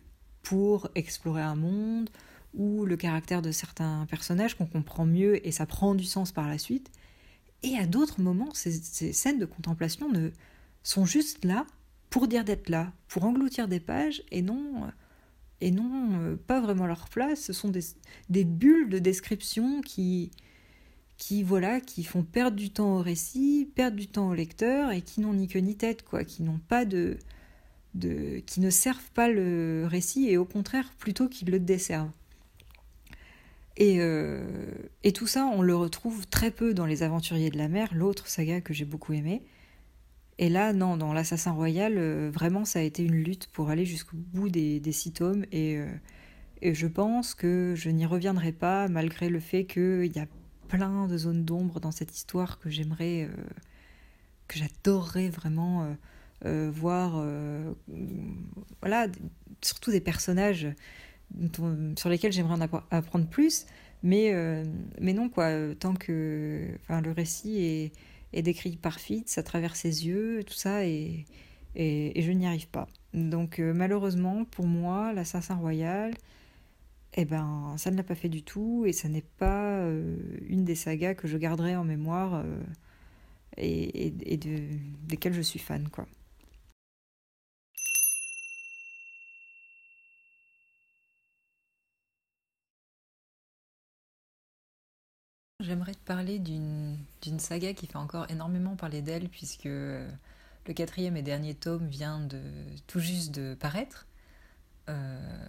pour 0.44 0.90
explorer 0.96 1.42
un 1.42 1.56
monde 1.56 2.10
ou 2.54 2.86
le 2.86 2.98
caractère 2.98 3.42
de 3.42 3.52
certains 3.52 4.06
personnages 4.10 4.56
qu'on 4.56 4.66
comprend 4.66 5.06
mieux 5.06 5.46
et 5.46 5.52
ça 5.52 5.66
prend 5.66 5.96
du 5.96 6.06
sens 6.06 6.32
par 6.32 6.48
la 6.48 6.58
suite. 6.58 6.92
Et 7.64 7.78
à 7.78 7.86
d'autres 7.86 8.22
moments, 8.22 8.54
ces, 8.54 8.72
scènes 9.14 9.40
de 9.40 9.46
contemplation 9.46 10.10
ne, 10.12 10.30
sont 10.84 11.06
juste 11.06 11.44
là 11.44 11.66
pour 12.10 12.28
dire 12.28 12.44
d'être 12.44 12.70
là, 12.70 12.94
pour 13.08 13.26
engloutir 13.26 13.68
des 13.68 13.80
pages 13.80 14.24
et 14.32 14.42
non 14.42 14.92
et 15.62 15.72
non 15.72 16.20
euh, 16.22 16.36
pas 16.36 16.62
vraiment 16.62 16.86
leur 16.86 17.10
place. 17.10 17.42
Ce 17.42 17.54
sont 17.54 17.72
des, 18.30 18.44
bulles 18.44 18.90
de 18.90 19.00
description 19.00 19.82
qui, 19.82 20.32
voilà, 21.44 21.82
qui 21.82 22.04
font 22.04 22.24
perdre 22.24 22.58
du 22.58 22.70
temps 22.70 22.98
au 22.98 23.02
récit, 23.02 23.70
perdre 23.76 23.98
du 23.98 24.08
temps 24.08 24.30
au 24.30 24.34
lecteur 24.34 24.92
et 24.92 25.02
qui 25.02 25.22
n'ont 25.22 25.34
ni 25.34 25.48
queue 25.48 25.60
ni 25.60 25.76
tête, 25.76 26.04
quoi, 26.04 26.24
qui 26.24 26.44
n'ont 26.44 26.60
pas 26.68 26.86
de, 26.86 27.18
qui 28.46 28.60
ne 28.60 28.70
servent 28.70 29.12
pas 29.14 29.28
le 29.30 29.86
récit 29.90 30.30
et 30.30 30.38
au 30.38 30.46
contraire 30.46 30.92
plutôt 30.98 31.28
qu'ils 31.28 31.50
le 31.50 31.60
desservent. 31.60 32.12
Et, 33.80 33.98
euh, 34.00 34.44
et, 35.04 35.14
tout 35.14 35.28
ça, 35.28 35.46
on 35.46 35.62
le 35.62 35.76
retrouve 35.76 36.26
très 36.28 36.50
peu 36.50 36.74
dans 36.74 36.88
Les 36.88 37.04
Aventuriers 37.04 37.52
de 37.52 37.60
la 37.60 37.68
mer, 37.68 37.94
l'autre 37.94 38.28
saga 38.28 38.60
que 38.60 38.74
j'ai 38.74 38.86
beaucoup 38.86 39.14
aimé. 39.14 39.44
Et 40.40 40.50
là, 40.50 40.72
non, 40.72 40.98
dans 40.98 41.14
l'Assassin 41.14 41.52
Royal, 41.52 41.94
euh, 41.98 42.30
vraiment, 42.32 42.64
ça 42.64 42.80
a 42.80 42.82
été 42.84 43.04
une 43.04 43.16
lutte 43.16 43.48
pour 43.48 43.70
aller 43.70 43.86
jusqu'au 43.86 44.18
bout 44.18 44.50
des, 44.50 44.80
des 44.80 44.92
six 44.92 45.12
tomes. 45.12 45.46
Et, 45.52 45.78
euh, 45.78 45.88
et, 46.62 46.74
je 46.76 46.88
pense 46.88 47.34
que 47.34 47.74
je 47.76 47.90
n'y 47.90 48.06
reviendrai 48.06 48.52
pas, 48.52 48.88
malgré 48.88 49.30
le 49.30 49.40
fait 49.40 49.66
qu'il 49.66 50.16
y 50.16 50.20
a 50.20 50.28
plein 50.68 51.08
de 51.08 51.18
zones 51.18 51.44
d'ombre 51.44 51.80
dans 51.80 51.92
cette 51.92 52.16
histoire 52.16 52.60
que 52.60 52.70
j'aimerais, 52.70 53.24
euh, 53.24 53.44
que 54.48 54.60
j'adorerais 54.60 55.30
vraiment 55.30 55.96
voir, 56.44 57.26
voilà, 58.82 59.08
surtout 59.62 59.92
des 59.92 60.00
personnages 60.00 60.68
sur 61.98 62.10
lesquels 62.10 62.32
j'aimerais 62.32 62.54
en 62.54 62.80
apprendre 62.92 63.28
plus, 63.28 63.66
mais, 64.04 64.34
mais 65.02 65.14
non, 65.14 65.30
quoi, 65.30 65.50
tant 65.80 65.96
que 65.96 66.70
le 66.90 67.12
récit 67.12 67.58
est, 67.58 67.92
est 68.34 68.42
décrit 68.42 68.78
par 68.78 69.00
Fitz 69.00 69.38
à 69.38 69.44
travers 69.44 69.76
ses 69.76 70.06
yeux, 70.08 70.44
tout 70.46 70.54
ça, 70.54 70.86
et, 70.86 71.26
et, 71.76 72.22
je 72.22 72.32
n'y 72.32 72.48
arrive 72.48 72.68
pas. 72.68 72.88
Donc 73.14 73.60
malheureusement, 73.60 74.46
pour 74.46 74.68
moi, 74.68 75.14
l'assassin 75.14 75.56
royal, 75.56 76.14
eh 77.16 77.26
ben, 77.26 77.76
ça 77.78 77.92
ne 77.92 77.98
l'a 77.98 78.04
pas 78.04 78.16
fait 78.16 78.30
du 78.30 78.44
tout, 78.44 78.86
et 78.86 78.94
ça 78.94 79.10
n'est 79.10 79.26
pas 79.38 79.82
une 80.48 80.66
des 80.66 80.76
sagas 80.76 81.16
que 81.16 81.28
je 81.28 81.38
garderai 81.38 81.76
en 81.76 81.84
mémoire 81.84 82.44
et, 83.58 84.08
et, 84.08 84.38
de, 84.38 84.60
desquelles 85.08 85.34
je 85.34 85.42
suis 85.42 85.60
fan, 85.60 85.88
quoi. 85.90 86.08
J'aimerais 95.68 95.96
te 95.96 96.06
parler 96.06 96.40
d'une 96.40 96.96
saga 97.40 97.74
qui 97.74 97.88
fait 97.88 97.98
encore 97.98 98.26
énormément 98.32 98.78
parler 98.78 99.02
d'elle, 99.02 99.28
puisque 99.28 99.66
le 99.66 100.08
quatrième 100.74 101.18
et 101.18 101.22
dernier 101.22 101.56
tome 101.56 101.86
vient 101.88 102.22
de 102.22 102.40
tout 102.88 103.02
juste 103.02 103.36
de 103.36 103.54
paraître. 103.54 104.08
Euh, 104.88 105.46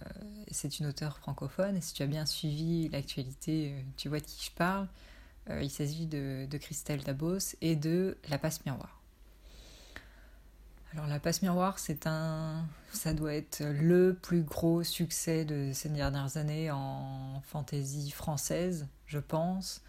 c'est 0.51 0.79
une 0.79 0.87
auteure 0.87 1.17
francophone, 1.19 1.77
et 1.77 1.79
si 1.79 1.93
tu 1.93 2.03
as 2.03 2.05
bien 2.05 2.25
suivi 2.25 2.89
l'actualité, 2.89 3.71
euh, 3.71 3.81
tu 3.95 4.09
vois 4.09 4.19
de 4.19 4.25
qui 4.25 4.47
je 4.47 4.51
parle. 4.51 4.89
Euh, 5.49 5.63
il 5.63 5.69
s'agit 5.69 6.05
de, 6.05 6.45
Christelle 6.59 7.01
Dabos 7.01 7.55
et 7.61 7.77
de 7.77 8.17
La 8.27 8.37
Passe 8.37 8.65
Miroir. 8.65 8.99
Alors 10.91 11.07
La 11.07 11.21
Passe 11.21 11.41
Miroir, 11.41 11.79
c'est 11.79 12.07
un, 12.07 12.65
ça 12.91 13.13
doit 13.13 13.35
être 13.35 13.63
le 13.63 14.13
plus 14.21 14.41
gros 14.41 14.83
succès 14.83 15.45
de 15.45 15.71
ces 15.73 15.87
dernières 15.87 16.35
années 16.35 16.71
en 16.71 17.41
fantaisie 17.45 18.11
française, 18.11 18.85
je 19.05 19.19
pense, 19.19 19.81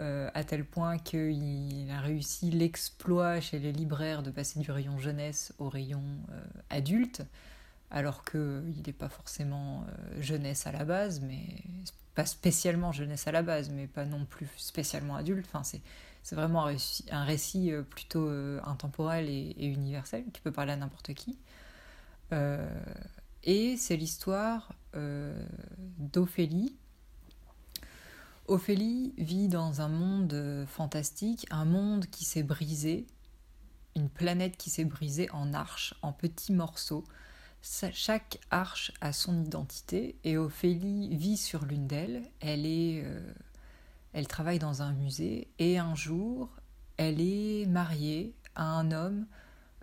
euh, 0.00 0.30
à 0.34 0.44
tel 0.44 0.64
point 0.64 0.98
qu'il 0.98 1.90
a 1.90 2.00
réussi 2.00 2.50
l'exploit 2.50 3.40
chez 3.40 3.58
les 3.58 3.72
libraires 3.72 4.22
de 4.22 4.30
passer 4.30 4.60
du 4.60 4.70
rayon 4.70 4.98
jeunesse 4.98 5.54
au 5.58 5.68
rayon 5.68 6.02
euh, 6.30 6.42
adulte, 6.70 7.22
alors 7.90 8.24
qu'il 8.24 8.82
n'est 8.86 8.92
pas 8.92 9.08
forcément 9.08 9.86
jeunesse 10.18 10.66
à 10.66 10.72
la 10.72 10.84
base, 10.84 11.20
mais 11.20 11.46
pas 12.16 12.26
spécialement 12.26 12.90
jeunesse 12.90 13.28
à 13.28 13.32
la 13.32 13.42
base, 13.42 13.70
mais 13.70 13.86
pas 13.86 14.04
non 14.04 14.24
plus 14.24 14.48
spécialement 14.56 15.14
adulte. 15.14 15.46
Enfin, 15.52 15.62
c'est, 15.62 16.34
vraiment 16.34 16.66
un 16.66 17.24
récit, 17.24 17.70
euh, 17.70 17.82
plutôt 17.82 18.26
euh, 18.26 18.58
intemporel 18.64 19.28
et, 19.28 19.54
universel 19.60 20.24
qui 20.32 20.40
peut 20.40 20.50
parler 20.50 20.72
à 20.72 20.76
n'importe 20.76 21.14
qui. 21.14 21.38
Euh, 22.32 22.66
et 23.44 23.76
c'est 23.76 23.96
l'histoire 23.96 24.72
d'Ophélie. 25.98 26.74
Ophélie 28.48 29.12
vit 29.18 29.48
dans 29.48 29.80
un 29.80 29.88
monde 29.88 30.64
fantastique, 30.68 31.46
un 31.50 31.64
monde 31.64 32.06
qui 32.06 32.24
s'est 32.24 32.42
brisé, 32.42 33.06
une 33.94 34.08
planète 34.08 34.56
qui 34.56 34.70
s'est 34.70 34.84
brisée 34.84 35.30
en 35.30 35.52
arches, 35.54 35.94
en 36.02 36.12
petits 36.12 36.52
morceaux, 36.52 37.04
chaque 37.92 38.38
arche 38.50 38.92
a 39.00 39.12
son 39.12 39.42
identité 39.42 40.16
et 40.24 40.36
Ophélie 40.36 41.14
vit 41.16 41.36
sur 41.36 41.64
l'une 41.64 41.86
d'elles. 41.86 42.22
Euh, 42.44 43.32
elle 44.12 44.28
travaille 44.28 44.58
dans 44.58 44.82
un 44.82 44.92
musée 44.92 45.48
et 45.58 45.78
un 45.78 45.94
jour, 45.94 46.48
elle 46.96 47.20
est 47.20 47.66
mariée 47.66 48.34
à 48.54 48.64
un 48.64 48.92
homme 48.92 49.26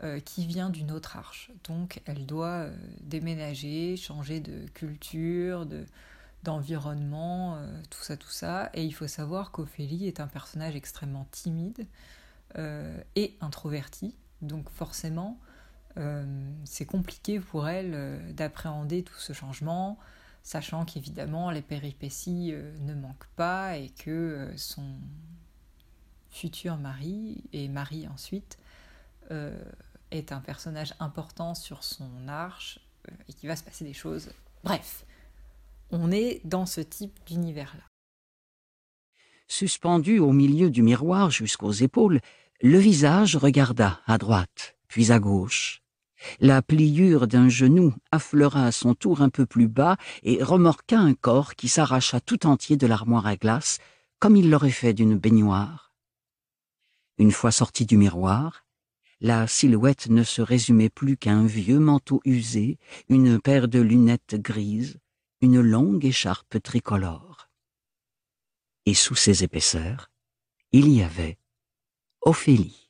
euh, 0.04 0.20
qui 0.20 0.46
vient 0.46 0.70
d'une 0.70 0.92
autre 0.92 1.18
arche. 1.18 1.52
Donc, 1.66 2.02
elle 2.06 2.26
doit 2.26 2.68
euh, 2.68 2.76
déménager, 3.02 3.98
changer 3.98 4.40
de 4.40 4.66
culture, 4.70 5.66
de 5.66 5.86
d'environnement, 6.44 7.58
tout 7.90 8.02
ça, 8.02 8.18
tout 8.18 8.30
ça. 8.30 8.70
Et 8.74 8.84
il 8.84 8.92
faut 8.92 9.08
savoir 9.08 9.52
qu'Ophélie 9.52 10.08
est 10.08 10.20
un 10.20 10.28
personnage 10.28 10.76
extrêmement 10.76 11.26
timide 11.32 11.88
et 13.16 13.38
introverti. 13.42 14.16
Donc, 14.42 14.70
forcément, 14.70 15.40
euh, 15.98 16.26
c'est 16.66 16.86
compliqué 16.86 17.40
pour 17.40 17.68
elle 17.68 17.92
euh, 17.94 18.32
d'appréhender 18.32 19.04
tout 19.04 19.20
ce 19.20 19.34
changement, 19.34 20.00
sachant 20.42 20.86
qu'évidemment 20.86 21.52
les 21.52 21.62
péripéties 21.62 22.52
euh, 22.52 22.76
ne 22.80 22.96
manquent 22.96 23.30
pas 23.36 23.78
et 23.78 23.90
que 23.90 24.52
son 24.58 24.98
futur 26.30 26.78
mari, 26.78 27.44
et 27.54 27.68
mari 27.68 28.08
ensuite, 28.08 28.58
est 30.12 30.32
un 30.32 30.42
personnage 30.42 30.94
important 31.00 31.56
sur 31.56 31.84
son 31.84 32.28
arche 32.28 32.80
et 33.28 33.34
qu'il 33.34 33.50
va 33.50 33.56
se 33.56 33.64
passer 33.64 33.84
des 33.84 33.94
choses. 33.94 34.30
Bref, 34.64 35.06
on 35.94 36.12
est 36.12 36.42
dans 36.44 36.66
ce 36.66 36.82
type 36.82 37.20
d'univers-là. 37.26 37.84
Suspendu 39.48 40.20
au 40.20 40.32
milieu 40.32 40.70
du 40.70 40.82
miroir 40.82 41.30
jusqu'aux 41.30 41.72
épaules, 41.72 42.20
le 42.62 42.78
visage 42.78 43.36
regarda 43.36 44.02
à 44.06 44.18
droite, 44.18 44.76
puis 44.88 45.12
à 45.12 45.20
gauche, 45.20 45.84
la 46.40 46.62
pliure 46.62 47.28
d'un 47.28 47.50
genou 47.50 47.94
affleura 48.12 48.66
à 48.66 48.72
son 48.72 48.96
tour 48.96 49.22
un 49.22 49.30
peu 49.30 49.46
plus 49.46 49.68
bas 49.68 49.98
et 50.24 50.42
remorqua 50.42 50.98
un 50.98 51.14
corps 51.14 51.56
qui 51.56 51.68
s'arracha 51.68 52.20
tout 52.20 52.46
entier 52.46 52.78
de 52.78 52.88
l'armoire 52.88 53.28
à 53.28 53.36
glace, 53.36 53.80
comme 54.20 54.36
il 54.36 54.50
l'aurait 54.50 54.72
fait 54.72 54.94
d'une 54.94 55.18
baignoire. 55.18 55.94
Une 57.18 57.32
fois 57.32 57.52
sorti 57.52 57.86
du 57.86 57.98
miroir, 57.98 58.66
la 59.20 59.48
silhouette 59.48 60.08
ne 60.10 60.24
se 60.24 60.42
résumait 60.42 60.90
plus 60.90 61.18
qu'à 61.18 61.32
un 61.32 61.46
vieux 61.46 61.80
manteau 61.80 62.22
usé, 62.26 62.78
une 63.10 63.40
paire 63.40 63.68
de 63.68 63.80
lunettes 63.80 64.36
grises, 64.36 65.00
une 65.44 65.60
longue 65.60 66.06
écharpe 66.06 66.64
tricolore. 66.64 67.50
Et 68.86 68.94
sous 68.94 69.16
ces 69.16 69.44
épaisseurs, 69.44 70.10
il 70.72 70.88
y 70.88 71.04
avait 71.04 71.38
Ophélie. 72.22 72.90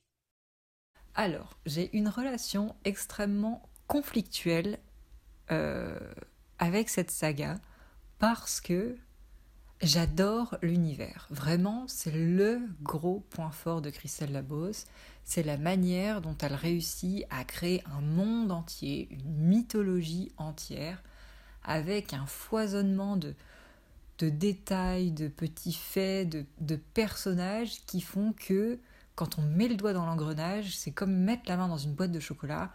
Alors, 1.15 1.57
j'ai 1.65 1.89
une 1.97 2.09
relation 2.09 2.75
extrêmement 2.85 3.67
conflictuelle 3.87 4.77
euh, 5.49 5.97
avec 6.59 6.89
cette 6.89 7.09
saga 7.09 7.59
parce 8.19 8.61
que 8.61 8.97
j'adore 9.81 10.55
l'univers. 10.61 11.25
Vraiment, 11.31 11.87
c'est 11.87 12.11
le 12.11 12.61
gros 12.83 13.21
point 13.31 13.49
fort 13.49 13.81
de 13.81 13.89
Christelle 13.89 14.31
Labos. 14.31 14.85
C'est 15.23 15.41
la 15.41 15.57
manière 15.57 16.21
dont 16.21 16.37
elle 16.39 16.53
réussit 16.53 17.25
à 17.31 17.45
créer 17.45 17.83
un 17.87 18.01
monde 18.01 18.51
entier, 18.51 19.07
une 19.09 19.47
mythologie 19.47 20.31
entière, 20.37 21.01
avec 21.63 22.13
un 22.13 22.25
foisonnement 22.25 23.17
de, 23.17 23.35
détails, 24.19 25.11
de 25.11 25.27
petits 25.27 25.73
faits, 25.73 26.29
de 26.29 26.75
personnages 26.93 27.85
qui 27.85 27.99
font 27.99 28.33
que 28.33 28.79
quand 29.15 29.37
on 29.37 29.43
met 29.43 29.67
le 29.67 29.75
doigt 29.75 29.93
dans 29.93 30.05
l'engrenage, 30.05 30.75
c'est 30.75 30.91
comme 30.91 31.13
mettre 31.13 31.43
la 31.47 31.57
main 31.57 31.67
dans 31.67 31.77
une 31.77 31.93
boîte 31.93 32.11
de 32.11 32.19
chocolat. 32.19 32.71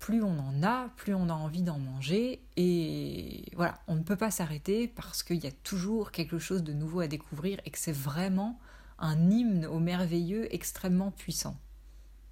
Plus 0.00 0.22
on 0.22 0.38
en 0.38 0.62
a, 0.62 0.88
plus 0.96 1.14
on 1.14 1.28
a 1.28 1.32
envie 1.32 1.62
d'en 1.62 1.78
manger. 1.78 2.42
Et 2.56 3.44
voilà, 3.54 3.80
on 3.86 3.94
ne 3.94 4.02
peut 4.02 4.16
pas 4.16 4.30
s'arrêter 4.30 4.88
parce 4.88 5.22
qu'il 5.22 5.42
y 5.42 5.46
a 5.46 5.52
toujours 5.62 6.10
quelque 6.10 6.38
chose 6.38 6.64
de 6.64 6.72
nouveau 6.72 7.00
à 7.00 7.06
découvrir 7.06 7.60
et 7.64 7.70
que 7.70 7.78
c'est 7.78 7.92
vraiment 7.92 8.58
un 8.98 9.30
hymne 9.30 9.66
au 9.66 9.78
merveilleux 9.78 10.52
extrêmement 10.52 11.12
puissant. 11.12 11.56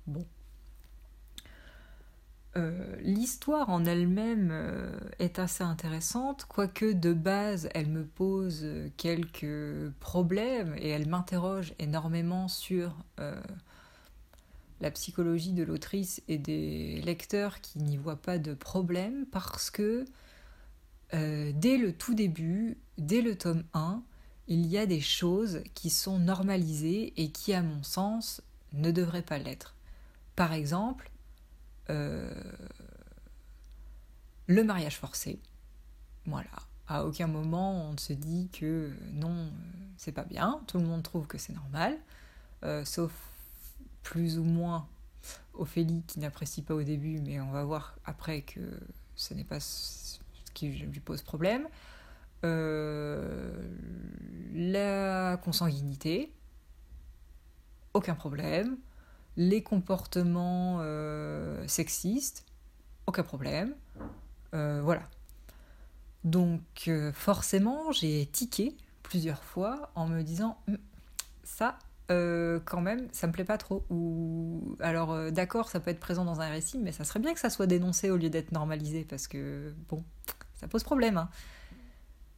Bon, 0.07 0.27
euh, 2.55 2.97
l'histoire 3.01 3.71
en 3.71 3.87
elle-même 3.87 4.51
euh, 4.53 4.99
est 5.19 5.39
assez 5.39 5.65
intéressante, 5.65 6.45
quoique 6.47 6.93
de 6.93 7.15
base 7.15 7.71
elle 7.75 7.89
me 7.89 8.05
pose 8.05 8.67
quelques 8.99 9.91
problèmes 10.01 10.75
et 10.77 10.91
elle 10.91 11.09
m'interroge 11.09 11.73
énormément 11.79 12.49
sur 12.49 12.95
euh, 13.21 13.41
la 14.83 14.91
psychologie 14.91 15.53
de 15.53 15.63
l'autrice 15.63 16.23
et 16.29 16.37
des 16.37 17.01
lecteurs 17.01 17.63
qui 17.63 17.79
n'y 17.79 17.97
voient 17.97 18.21
pas 18.21 18.37
de 18.37 18.53
problème 18.53 19.25
parce 19.31 19.71
que 19.71 20.05
dès 21.13 21.77
le 21.77 21.93
tout 21.93 22.15
début, 22.15 22.79
dès 22.97 23.21
le 23.21 23.37
tome 23.37 23.65
1, 23.75 24.03
il 24.49 24.67
y 24.67 24.79
a 24.79 24.87
des 24.87 25.01
choses 25.01 25.61
qui 25.75 25.91
sont 25.91 26.19
normalisées 26.19 27.13
et 27.19 27.31
qui, 27.31 27.53
à 27.53 27.63
mon 27.63 27.83
sens, 27.83 28.41
ne 28.73 28.91
devraient 28.91 29.21
pas 29.21 29.37
l'être. 29.37 29.75
Par 30.37 30.55
exemple, 30.55 31.11
euh, 31.11 31.12
le 31.89 32.35
mariage 34.65 34.99
forcé. 34.99 35.39
Voilà. 36.27 36.51
À 36.89 37.05
aucun 37.05 37.27
moment 37.27 37.89
on 37.89 37.93
ne 37.93 37.99
se 37.99 38.13
dit 38.13 38.49
que 38.53 38.91
non, 39.13 39.51
c'est 39.97 40.13
pas 40.13 40.25
bien. 40.25 40.61
Tout 40.67 40.79
le 40.79 40.85
monde 40.85 41.03
trouve 41.03 41.27
que 41.27 41.39
c'est 41.39 41.53
normal. 41.53 41.99
Euh, 42.65 42.85
sauf 42.85 43.13
plus 44.03 44.39
ou 44.39 44.45
moins 44.45 44.87
Ophélie 45.55 46.03
qui 46.07 46.19
n'apprécie 46.19 46.63
pas 46.63 46.75
au 46.75 46.83
début, 46.83 47.21
mais 47.21 47.41
on 47.41 47.51
va 47.51 47.65
voir 47.65 47.97
après 48.05 48.43
que 48.43 48.61
ce 49.17 49.35
n'est 49.35 49.45
pas 49.45 49.61
ce 49.61 50.19
qui 50.55 50.69
lui 50.69 51.01
pose 51.01 51.23
problème. 51.23 51.69
Euh, 52.45 53.53
la 54.55 55.37
consanguinité, 55.39 56.33
aucun 57.95 58.15
problème. 58.15 58.77
Les 59.37 59.63
comportements 59.63 60.79
euh, 60.81 61.67
sexistes, 61.67 62.45
aucun 63.07 63.23
problème. 63.23 63.75
Euh, 64.55 64.81
voilà. 64.83 65.03
Donc 66.25 66.63
euh, 66.89 67.13
forcément, 67.13 67.93
j'ai 67.93 68.27
tiqué 68.27 68.77
plusieurs 69.03 69.43
fois 69.43 69.91
en 69.95 70.07
me 70.07 70.23
disant 70.23 70.59
hum, 70.69 70.79
ça, 71.45 71.79
quand 72.67 72.83
même, 72.83 73.09
ça 73.13 73.27
me 73.27 73.33
plaît 73.33 73.45
pas 73.45 73.57
trop. 73.57 73.87
Ou 73.89 74.77
alors 74.81 75.33
d'accord, 75.33 75.71
ça 75.71 75.81
peut 75.81 75.91
être 75.91 75.99
présent 75.99 76.27
dans 76.27 76.43
un 76.43 76.51
récit, 76.51 76.79
mais 76.79 76.93
ça 76.93 77.05
serait 77.05 77.21
bien 77.21 77.33
que 77.33 77.41
ça 77.41 77.49
soit 77.49 77.67
dénoncé 77.67 78.11
au 78.11 78.19
lieu 78.19 78.29
d'être 78.29 78.53
normalisé 78.53 79.07
parce 79.09 79.27
que 79.27 79.73
bon, 79.89 80.05
ça 80.53 80.69
pose 80.69 80.85
problème. 80.85 81.17
Hein. 81.17 81.31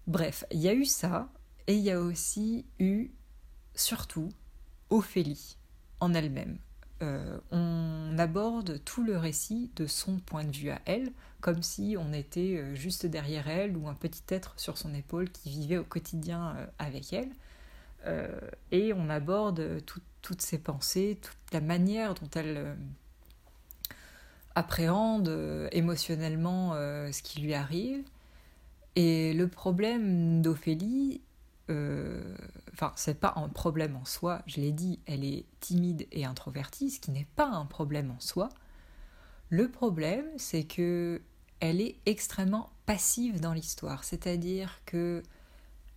Bref, 0.06 0.44
il 0.52 0.60
y 0.60 0.68
a 0.68 0.74
eu 0.74 0.84
ça 0.84 1.28
et 1.66 1.74
il 1.74 1.80
y 1.80 1.90
a 1.90 1.98
aussi 2.00 2.66
eu 2.78 3.10
surtout 3.74 4.28
Ophélie 4.90 5.56
en 5.98 6.14
elle-même. 6.14 6.58
Euh, 7.04 7.38
on 7.50 8.18
aborde 8.18 8.82
tout 8.84 9.04
le 9.04 9.16
récit 9.16 9.70
de 9.76 9.86
son 9.86 10.18
point 10.18 10.44
de 10.44 10.56
vue 10.56 10.70
à 10.70 10.80
elle, 10.86 11.12
comme 11.40 11.62
si 11.62 11.96
on 11.98 12.12
était 12.12 12.56
euh, 12.56 12.74
juste 12.74 13.06
derrière 13.06 13.48
elle 13.48 13.76
ou 13.76 13.88
un 13.88 13.94
petit 13.94 14.22
être 14.28 14.54
sur 14.56 14.78
son 14.78 14.94
épaule 14.94 15.30
qui 15.30 15.50
vivait 15.50 15.76
au 15.76 15.84
quotidien 15.84 16.56
euh, 16.56 16.66
avec 16.78 17.12
elle. 17.12 17.30
et 18.70 18.92
on 18.92 19.08
aborde 19.08 19.82
toutes 20.20 20.42
ses 20.42 20.58
pensées, 20.58 21.18
toute 21.22 21.52
la 21.54 21.62
manière 21.62 22.12
dont 22.12 22.28
elle 22.34 22.76
appréhende 24.54 25.68
émotionnellement 25.72 26.74
ce 26.74 27.22
qui 27.22 27.40
lui 27.40 27.54
arrive. 27.54 28.04
Et 28.94 29.32
le 29.32 29.48
problème 29.48 30.42
d'Ophélie, 30.42 31.22
enfin, 31.68 32.92
c'est 32.96 33.18
pas 33.18 33.34
un 33.36 33.48
problème 33.48 33.96
en 33.96 34.04
soi, 34.04 34.42
je 34.46 34.60
l'ai 34.60 34.72
dit, 34.72 35.00
elle 35.06 35.24
est 35.24 35.46
timide 35.60 36.06
et 36.12 36.24
introvertie, 36.24 36.90
ce 36.90 37.00
qui 37.00 37.10
n'est 37.10 37.28
pas 37.36 37.46
un 37.46 37.66
problème 37.66 38.10
en 38.10 38.20
soi. 38.20 38.48
Le 39.48 39.70
problème, 39.70 40.26
c'est 40.36 40.64
que 40.64 41.22
elle 41.60 41.80
est 41.80 41.96
extrêmement 42.06 42.70
passive 42.86 43.40
dans 43.40 43.52
l'histoire, 43.52 44.04
c'est-à-dire 44.04 44.80
que 44.84 45.22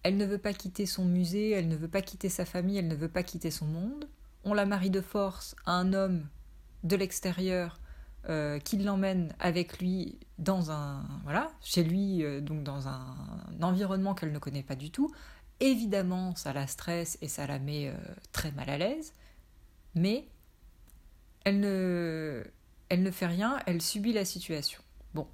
elle 0.03 0.15
ne 0.15 0.25
veut 0.25 0.37
pas 0.37 0.53
quitter 0.53 0.85
son 0.85 1.03
musée, 1.03 1.51
elle 1.51 1.67
ne 1.67 1.75
veut 1.75 1.89
pas 1.89 2.01
quitter 2.01 2.29
sa 2.29 2.45
famille, 2.45 2.77
elle 2.77 2.87
ne 2.87 2.95
veut 2.95 3.09
pas 3.09 3.23
quitter 3.23 3.51
son 3.51 3.65
monde. 3.65 4.07
On 4.45 4.53
la 4.53 4.65
marie 4.65 4.89
de 4.89 5.01
force 5.01 5.55
à 5.65 5.73
un 5.73 5.91
homme 5.91 6.27
de 6.83 6.95
l'extérieur 6.95 7.79
euh, 8.29 8.59
qui 8.59 8.77
l'emmène 8.77 9.33
avec 9.39 9.79
lui 9.79 10.19
dans 10.37 10.71
un 10.71 11.05
voilà 11.23 11.49
chez 11.61 11.83
lui 11.83 12.23
euh, 12.23 12.41
donc 12.41 12.63
dans 12.63 12.87
un 12.87 13.15
environnement 13.61 14.15
qu'elle 14.15 14.31
ne 14.31 14.39
connaît 14.39 14.63
pas 14.63 14.75
du 14.75 14.91
tout 14.91 15.11
Évidemment, 15.59 16.35
ça 16.35 16.53
la 16.53 16.67
stresse 16.67 17.17
et 17.21 17.27
ça 17.27 17.47
la 17.47 17.59
met 17.59 17.87
euh, 17.87 17.95
très 18.31 18.51
mal 18.51 18.69
à 18.69 18.77
l'aise, 18.77 19.13
mais 19.95 20.27
elle 21.43 21.59
ne, 21.59 23.11
fait 23.11 23.25
rien, 23.25 23.59
elle 23.65 23.81
subit 23.81 24.13
la 24.13 24.25
situation. 24.25 24.81
Bon, 25.13 25.27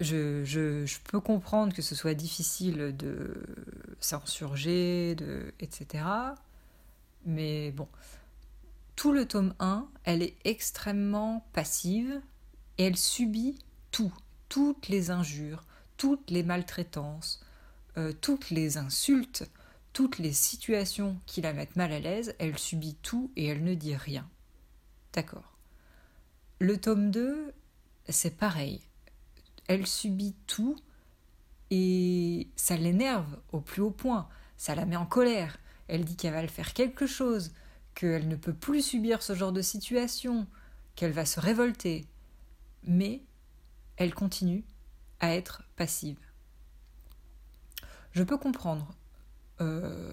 je 0.00 0.98
peux 1.10 1.20
comprendre 1.20 1.74
que 1.74 1.82
ce 1.82 1.94
soit 1.94 2.14
difficile 2.14 2.94
de 2.96 3.42
s'insurger, 4.00 5.14
de, 5.14 5.52
etc. 5.60 6.04
Mais 7.24 7.72
bon, 7.72 7.88
tout 8.96 9.12
le 9.12 9.26
tome 9.26 9.54
1, 9.58 9.88
elle 10.04 10.22
est 10.22 10.36
extrêmement 10.44 11.46
passive 11.52 12.20
et 12.78 12.84
elle 12.84 12.96
subit 12.96 13.58
tout, 13.90 14.12
toutes 14.48 14.88
les 14.88 15.10
injures, 15.10 15.64
toutes 15.96 16.30
les 16.30 16.42
maltraitances, 16.42 17.44
euh, 17.96 18.12
toutes 18.12 18.50
les 18.50 18.76
insultes, 18.76 19.48
toutes 19.92 20.18
les 20.18 20.32
situations 20.32 21.20
qui 21.26 21.40
la 21.40 21.52
mettent 21.52 21.76
mal 21.76 21.92
à 21.92 21.98
l'aise, 21.98 22.34
elle 22.38 22.58
subit 22.58 22.96
tout 23.02 23.30
et 23.36 23.46
elle 23.46 23.64
ne 23.64 23.74
dit 23.74 23.96
rien. 23.96 24.28
D'accord. 25.12 25.56
Le 26.60 26.78
tome 26.80 27.10
2, 27.10 27.52
c'est 28.08 28.36
pareil. 28.36 28.80
Elle 29.66 29.86
subit 29.86 30.34
tout 30.46 30.76
et 31.70 32.48
ça 32.56 32.76
l'énerve 32.76 33.38
au 33.52 33.60
plus 33.60 33.82
haut 33.82 33.90
point. 33.90 34.28
Ça 34.56 34.74
la 34.74 34.84
met 34.84 34.96
en 34.96 35.06
colère. 35.06 35.58
Elle 35.88 36.04
dit 36.04 36.16
qu'elle 36.16 36.34
va 36.34 36.42
le 36.42 36.48
faire 36.48 36.74
quelque 36.74 37.06
chose, 37.06 37.52
qu'elle 37.94 38.28
ne 38.28 38.36
peut 38.36 38.54
plus 38.54 38.82
subir 38.82 39.22
ce 39.22 39.34
genre 39.34 39.52
de 39.52 39.62
situation, 39.62 40.46
qu'elle 40.94 41.12
va 41.12 41.26
se 41.26 41.40
révolter. 41.40 42.06
Mais 42.84 43.22
elle 43.96 44.14
continue 44.14 44.64
à 45.18 45.34
être 45.34 45.62
passive 45.76 46.18
je 48.12 48.22
peux 48.22 48.38
comprendre 48.38 48.92
euh, 49.60 50.12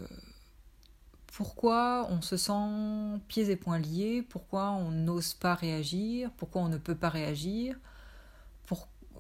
pourquoi 1.28 2.08
on 2.10 2.22
se 2.22 2.38
sent 2.38 3.20
pieds 3.28 3.50
et 3.50 3.56
poings 3.56 3.80
liés, 3.80 4.24
pourquoi 4.28 4.72
on 4.72 4.92
n'ose 4.92 5.34
pas 5.34 5.56
réagir, 5.56 6.32
pourquoi 6.38 6.62
on 6.62 6.70
ne 6.70 6.78
peut 6.78 6.96
pas 6.96 7.10
réagir, 7.10 7.78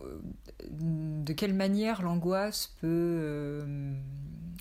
euh, 0.03 0.19
de 0.69 1.33
quelle 1.33 1.53
manière 1.53 2.01
l'angoisse 2.01 2.73
peut 2.81 2.87
euh, 2.87 3.93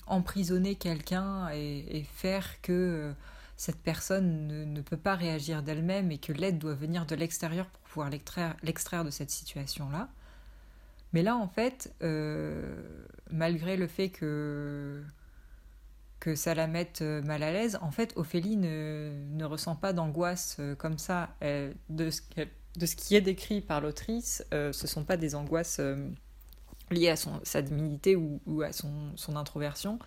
emprisonner 0.06 0.74
quelqu'un 0.74 1.48
et, 1.50 2.06
faire 2.14 2.60
que 2.62 3.12
cette 3.56 3.78
personne 3.78 4.46
ne, 4.46 4.64
ne, 4.64 4.80
peut 4.80 4.96
pas 4.96 5.14
réagir 5.14 5.62
d'elle-même 5.62 6.10
et 6.10 6.18
que 6.18 6.32
l'aide 6.32 6.58
doit 6.58 6.74
venir 6.74 7.06
de 7.06 7.14
l'extérieur 7.14 7.66
pour 7.66 7.80
pouvoir 7.82 8.10
l'extraire 8.62 9.04
de 9.04 9.10
cette 9.10 9.30
situation-là. 9.30 10.08
Mais 11.16 11.22
là, 11.22 11.34
en 11.34 11.48
fait, 11.48 11.94
euh, 12.02 12.76
malgré 13.30 13.78
le 13.78 13.86
fait 13.86 14.10
que, 14.10 15.02
que 16.20 16.34
ça 16.34 16.54
la 16.54 16.66
mette 16.66 17.00
euh, 17.00 17.22
mal 17.22 17.42
à 17.42 17.50
l'aise, 17.52 17.78
en 17.80 17.90
fait, 17.90 18.12
Ophélie 18.16 18.58
ne, 18.58 19.24
ne 19.30 19.44
ressent 19.46 19.76
pas 19.76 19.94
d'angoisse 19.94 20.58
euh, 20.60 20.74
comme 20.74 20.98
ça. 20.98 21.30
de, 21.40 22.10
ce, 22.10 22.20
de 22.76 22.84
ce 22.84 22.96
qui 22.96 23.16
est 23.16 23.22
décrit 23.22 23.62
par 23.62 23.80
l'autrice, 23.80 24.44
ce 24.50 24.66
ne 24.66 24.72
sont 24.72 25.04
pas 25.04 25.16
des 25.16 25.34
angoisses 25.34 25.80
liées 26.90 27.08
à 27.08 27.16
son, 27.16 27.40
sa 27.44 27.62
timidité 27.62 28.14
ou, 28.14 28.42
ou 28.44 28.60
à 28.60 28.72
son, 28.72 29.16
son 29.16 29.36
introversion. 29.36 29.98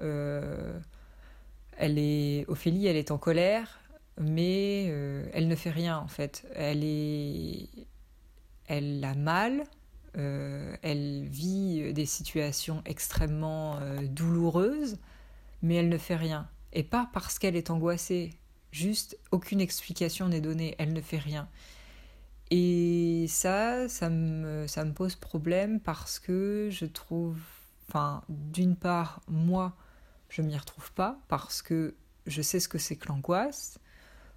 elle 0.00 0.82
est, 1.78 2.44
Ophélie, 2.48 2.88
elle 2.88 2.96
est 2.96 3.12
en 3.12 3.18
colère, 3.18 3.78
mais 4.18 4.86
elle 5.32 5.46
ne 5.46 5.54
fait 5.54 5.70
rien 5.70 5.96
en 5.96 6.08
fait. 6.08 6.44
Elle 6.56 6.82
est, 6.82 7.68
elle 8.66 9.04
a 9.04 9.14
mal, 9.14 9.64
euh, 10.16 10.76
elle 10.82 11.24
vit 11.24 11.92
des 11.92 12.06
situations 12.06 12.82
extrêmement 12.86 13.78
euh, 13.80 14.06
douloureuses, 14.06 14.98
mais 15.62 15.76
elle 15.76 15.88
ne 15.88 15.98
fait 15.98 16.16
rien. 16.16 16.48
Et 16.72 16.82
pas 16.82 17.08
parce 17.12 17.38
qu'elle 17.38 17.56
est 17.56 17.70
angoissée, 17.70 18.30
juste 18.70 19.18
aucune 19.30 19.60
explication 19.60 20.28
n'est 20.28 20.40
donnée, 20.40 20.74
elle 20.78 20.92
ne 20.92 21.00
fait 21.00 21.18
rien. 21.18 21.48
Et 22.50 23.26
ça, 23.28 23.88
ça 23.88 24.10
me, 24.10 24.66
ça 24.66 24.84
me 24.84 24.92
pose 24.92 25.16
problème 25.16 25.80
parce 25.80 26.18
que 26.18 26.68
je 26.70 26.84
trouve, 26.84 27.38
enfin, 27.88 28.22
d'une 28.28 28.76
part, 28.76 29.20
moi, 29.28 29.74
je 30.28 30.42
m'y 30.42 30.56
retrouve 30.56 30.92
pas 30.92 31.18
parce 31.28 31.62
que 31.62 31.94
je 32.26 32.42
sais 32.42 32.60
ce 32.60 32.68
que 32.68 32.78
c'est 32.78 32.96
que 32.96 33.08
l'angoisse, 33.08 33.78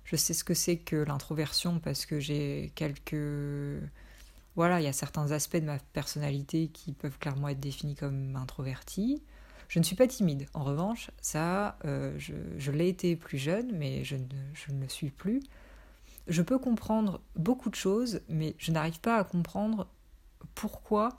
je 0.05 0.15
sais 0.15 0.33
ce 0.33 0.43
que 0.43 0.53
c'est 0.53 0.77
que 0.77 0.95
l'introversion 0.95 1.79
parce 1.79 2.05
que 2.05 2.19
j'ai 2.19 2.71
quelques 2.75 3.81
voilà, 4.57 4.81
il 4.81 4.83
y 4.83 4.87
a 4.87 4.93
certains 4.93 5.31
aspects 5.31 5.57
de 5.57 5.65
ma 5.65 5.77
personnalité 5.77 6.69
qui 6.69 6.91
peuvent 6.91 7.19
clairement 7.19 7.47
être 7.47 7.59
définis 7.59 7.93
comme 7.93 8.35
introvertis. 8.35 9.21
Je 9.67 9.77
ne 9.77 9.83
suis 9.83 9.95
pas 9.95 10.07
timide. 10.07 10.47
En 10.55 10.63
revanche, 10.63 11.11
ça, 11.21 11.77
euh, 11.85 12.17
je, 12.17 12.71
l'ai 12.71 12.87
été 12.87 13.15
plus 13.15 13.37
jeune, 13.37 13.71
mais 13.77 14.03
je 14.03 14.15
ne, 14.15 14.81
le 14.81 14.89
suis 14.89 15.11
plus. 15.11 15.43
Je 16.27 16.41
peux 16.41 16.57
comprendre 16.57 17.21
beaucoup 17.35 17.69
de 17.69 17.75
choses, 17.75 18.21
mais 18.29 18.55
je 18.57 18.71
n'arrive 18.71 18.99
pas 18.99 19.17
à 19.17 19.23
comprendre 19.23 19.87
pourquoi 20.55 21.15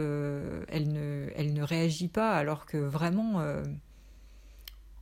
euh, 0.00 0.64
elle, 0.66 0.92
ne, 0.92 1.62
réagit 1.62 2.08
pas 2.08 2.36
alors 2.36 2.66
que 2.66 2.78
vraiment, 2.78 3.38
euh, 3.38 3.62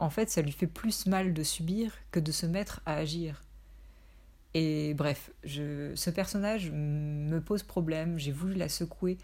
en 0.01 0.11
fait, 0.11 0.29
ça 0.29 0.43
lui 0.43 0.53
fait 0.53 0.67
plus 0.67 1.07
mal 1.07 1.33
de 1.33 1.43
subir 1.43 1.95
que 2.11 2.21
de 2.21 2.31
se 2.31 2.45
mettre 2.45 2.83
à 2.85 2.97
agir. 2.97 3.41
Et 4.55 4.95
bref, 4.95 5.31
je, 5.45 5.95
ce 5.95 6.11
personnage 6.11 6.71
me 6.73 7.41
pose 7.41 7.63
problème. 7.63 8.19
J'ai 8.19 8.33
voulu 8.33 8.55
la 8.55 8.69
secouer 8.69 9.19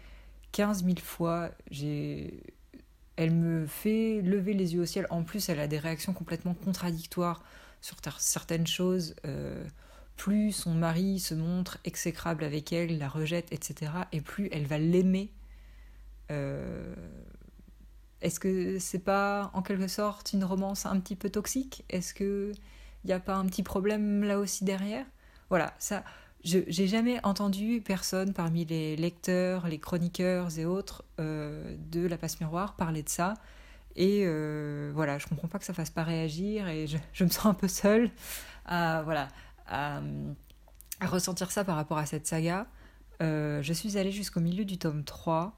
15 0.53 0.85
000 0.85 0.97
fois. 0.99 1.51
Elle 1.71 3.31
me 3.31 3.65
fait 3.65 4.21
lever 4.21 4.53
les 4.53 4.73
yeux 4.75 4.81
au 4.81 4.85
ciel. 4.85 5.07
En 5.09 5.23
plus, 5.23 5.49
elle 5.49 5.59
a 5.59 5.67
des 5.67 5.79
réactions 5.79 6.13
complètement 6.13 6.53
contradictoires 6.53 7.43
sur 7.81 7.97
certaines 8.19 8.67
choses. 8.67 9.15
Euh, 9.25 9.65
plus 10.15 10.51
son 10.51 10.73
mari 10.73 11.19
se 11.19 11.35
montre 11.35 11.77
exécrable 11.85 12.43
avec 12.43 12.73
elle, 12.73 12.97
la 12.97 13.07
rejette, 13.07 13.51
etc., 13.51 13.91
et 14.11 14.21
plus 14.21 14.49
elle 14.51 14.65
va 14.65 14.77
l'aimer. 14.79 15.31
Euh, 16.31 16.95
est-ce 18.21 18.39
que 18.39 18.79
c'est 18.79 18.99
pas 18.99 19.51
en 19.53 19.61
quelque 19.61 19.87
sorte 19.87 20.33
une 20.33 20.43
romance 20.43 20.85
un 20.85 20.99
petit 20.99 21.15
peu 21.15 21.29
toxique? 21.29 21.85
Est-ce 21.89 22.13
que 22.13 22.51
il 23.03 23.07
n'y 23.07 23.13
a 23.13 23.19
pas 23.19 23.35
un 23.35 23.45
petit 23.45 23.63
problème 23.63 24.23
là 24.23 24.39
aussi 24.39 24.65
derrière? 24.65 25.05
Voilà, 25.49 25.73
ça, 25.79 26.03
je 26.43 26.59
j'ai 26.67 26.87
jamais 26.87 27.19
entendu 27.25 27.81
personne 27.83 28.33
parmi 28.33 28.65
les 28.65 28.95
lecteurs, 28.95 29.67
les 29.67 29.79
chroniqueurs 29.79 30.57
et 30.59 30.65
autres 30.65 31.03
euh, 31.19 31.75
de 31.91 32.05
La 32.05 32.17
Passe 32.17 32.39
Miroir 32.39 32.75
parler 32.75 33.03
de 33.03 33.09
ça. 33.09 33.35
Et 33.95 34.23
euh, 34.25 34.91
voilà, 34.93 35.17
je 35.17 35.27
comprends 35.27 35.47
pas 35.47 35.57
que 35.59 35.65
ça 35.65 35.73
fasse 35.73 35.89
pas 35.89 36.03
réagir 36.03 36.67
et 36.67 36.85
je, 36.87 37.23
me 37.23 37.29
sens 37.29 37.47
un 37.47 37.53
peu 37.55 37.67
seule 37.67 38.11
à, 38.65 39.01
voilà, 39.03 39.27
à, 39.67 40.01
ressentir 41.01 41.51
ça 41.51 41.63
par 41.63 41.75
rapport 41.75 41.97
à 41.97 42.05
cette 42.05 42.27
saga. 42.27 42.67
Euh, 43.23 43.61
je 43.63 43.73
suis 43.73 43.97
allée 43.97 44.11
jusqu'au 44.11 44.39
milieu 44.39 44.65
du 44.65 44.77
tome 44.77 45.03
3. 45.03 45.55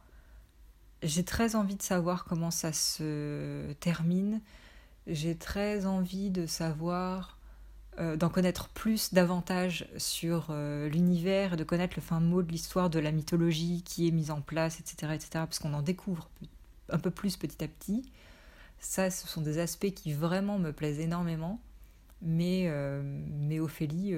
J'ai 1.03 1.25
très 1.25 1.55
envie 1.55 1.75
de 1.75 1.81
savoir 1.81 2.23
comment 2.25 2.51
ça 2.51 2.71
se 2.71 3.73
termine. 3.73 4.41
J'ai 5.07 5.35
très 5.35 5.85
envie 5.85 6.29
de 6.29 6.45
savoir 6.45 7.38
euh, 7.99 8.15
d'en 8.15 8.29
connaître 8.29 8.69
plus 8.69 9.13
davantage 9.13 9.87
sur 9.97 10.47
euh, 10.51 10.87
l'univers, 10.87 11.57
de 11.57 11.65
connaître 11.65 11.95
le 11.97 12.01
fin 12.01 12.21
mot 12.21 12.41
de 12.41 12.51
l'histoire 12.51 12.89
de 12.89 12.99
la 12.99 13.11
mythologie 13.11 13.83
qui 13.83 14.07
est 14.07 14.11
mise 14.11 14.31
en 14.31 14.39
place, 14.39 14.79
etc., 14.79 15.13
etc., 15.13 15.29
parce 15.33 15.59
qu'on 15.59 15.73
en 15.73 15.81
découvre 15.81 16.29
un 16.89 16.97
peu 16.97 17.11
plus 17.11 17.35
petit 17.35 17.61
à 17.63 17.67
petit. 17.67 18.09
Ça, 18.79 19.11
ce 19.11 19.27
sont 19.27 19.41
des 19.41 19.59
aspects 19.59 19.93
qui 19.93 20.13
vraiment 20.13 20.59
me 20.59 20.71
plaisent 20.71 21.01
énormément. 21.01 21.59
Mais, 22.21 22.65
euh, 22.67 23.01
mais 23.03 23.59
Ophélie, 23.59 24.13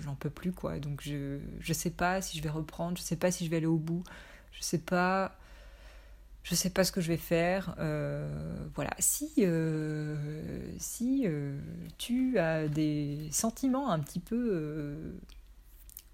j'en 0.00 0.14
peux 0.14 0.30
plus, 0.30 0.52
quoi. 0.52 0.78
Donc 0.78 1.00
je 1.02 1.38
ne 1.66 1.74
sais 1.74 1.90
pas 1.90 2.20
si 2.22 2.38
je 2.38 2.42
vais 2.42 2.50
reprendre, 2.50 2.96
je 2.96 3.02
sais 3.02 3.16
pas 3.16 3.30
si 3.32 3.44
je 3.44 3.50
vais 3.50 3.56
aller 3.56 3.66
au 3.66 3.78
bout, 3.78 4.04
je 4.52 4.62
sais 4.62 4.78
pas 4.78 5.36
je 6.46 6.54
sais 6.54 6.70
pas 6.70 6.84
ce 6.84 6.92
que 6.92 7.00
je 7.00 7.08
vais 7.08 7.16
faire. 7.16 7.74
Euh, 7.80 8.24
voilà. 8.76 8.92
Si, 9.00 9.32
euh, 9.38 10.14
si 10.78 11.24
euh, 11.26 11.58
tu 11.98 12.38
as 12.38 12.68
des 12.68 13.28
sentiments 13.32 13.90
un 13.90 13.98
petit 13.98 14.20
peu, 14.20 14.96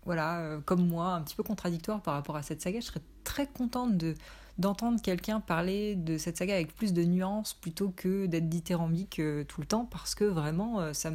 voilà, 0.06 0.58
comme 0.64 0.88
moi, 0.88 1.08
un 1.08 1.20
petit 1.20 1.36
peu 1.36 1.42
contradictoires 1.42 2.00
par 2.00 2.14
rapport 2.14 2.36
à 2.36 2.42
cette 2.42 2.62
saga, 2.62 2.80
je 2.80 2.86
serais 2.86 3.02
très 3.24 3.46
contente 3.46 3.96
de 3.96 4.14
d'entendre 4.58 5.00
quelqu'un 5.00 5.40
parler 5.40 5.96
de 5.96 6.18
cette 6.18 6.36
saga 6.36 6.54
avec 6.54 6.74
plus 6.74 6.92
de 6.92 7.02
nuances 7.04 7.54
plutôt 7.54 7.88
que 7.88 8.26
d'être 8.26 8.50
dithyrambique 8.50 9.20
tout 9.48 9.60
le 9.60 9.66
temps, 9.66 9.86
parce 9.86 10.14
que 10.14 10.24
vraiment, 10.24 10.92
ça 10.94 11.10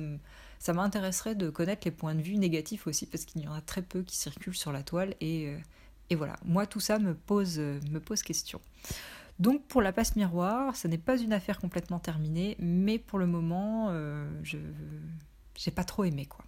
ça 0.60 0.73
m'intéresserait 0.73 1.36
de 1.36 1.49
connaître 1.51 1.84
les 1.86 1.91
points 1.91 2.15
de 2.15 2.21
vue 2.21 2.38
négatifs 2.38 2.88
aussi, 2.88 3.06
parce 3.06 3.25
qu'il 3.25 3.41
y 3.41 3.47
en 3.47 3.53
a 3.53 3.62
très 3.62 3.84
peu 3.84 4.01
qui 4.01 4.15
circulent 4.15 4.56
sur 4.56 4.71
la 4.71 4.84
toile 4.84 5.15
et 5.21 5.56
et 6.10 6.15
voilà, 6.15 6.36
moi 6.46 6.65
tout 6.65 6.80
ça 6.80 7.00
me 7.00 7.13
pose, 7.13 7.60
me 7.60 8.00
pose 8.00 8.22
question. 8.22 8.62
Donc 9.39 9.63
pour 9.67 9.82
la 9.82 9.93
passe 9.93 10.15
miroir, 10.15 10.76
ce 10.76 10.88
n'est 10.88 10.98
pas 10.98 11.17
une 11.17 11.34
affaire 11.34 11.60
complètement 11.60 12.00
terminée, 12.00 12.56
mais 12.60 12.98
pour 12.98 13.20
le 13.20 13.28
moment, 13.28 13.89
euh, 13.91 14.28
je 14.43 14.58
j'ai 15.56 15.72
pas 15.72 15.84
trop 15.84 16.04
aimé 16.04 16.26
quoi. 16.26 16.46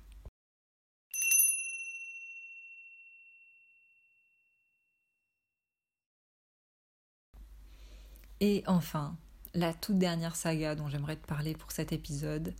Et 8.41 8.63
enfin, 8.67 9.15
la 9.53 9.73
toute 9.73 9.97
dernière 9.97 10.35
saga 10.35 10.75
dont 10.75 10.87
j'aimerais 10.87 11.17
te 11.17 11.25
parler 11.27 11.53
pour 11.55 11.71
cet 11.71 11.91
épisode, 11.91 12.53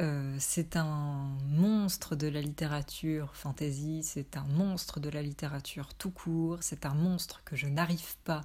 euh, 0.00 0.34
c'est 0.38 0.76
un 0.76 1.36
monstre 1.44 2.16
de 2.16 2.26
la 2.26 2.40
littérature 2.40 3.36
fantasy, 3.36 4.02
c'est 4.02 4.38
un 4.38 4.44
monstre 4.44 4.98
de 4.98 5.10
la 5.10 5.20
littérature 5.20 5.92
tout 5.92 6.10
court, 6.10 6.58
c'est 6.62 6.86
un 6.86 6.94
monstre 6.94 7.42
que 7.44 7.54
je 7.54 7.66
n'arrive 7.66 8.16
pas 8.24 8.40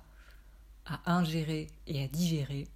à 0.85 1.13
ingérer 1.13 1.67
et 1.87 2.03
à 2.03 2.07
digérer, 2.09 2.67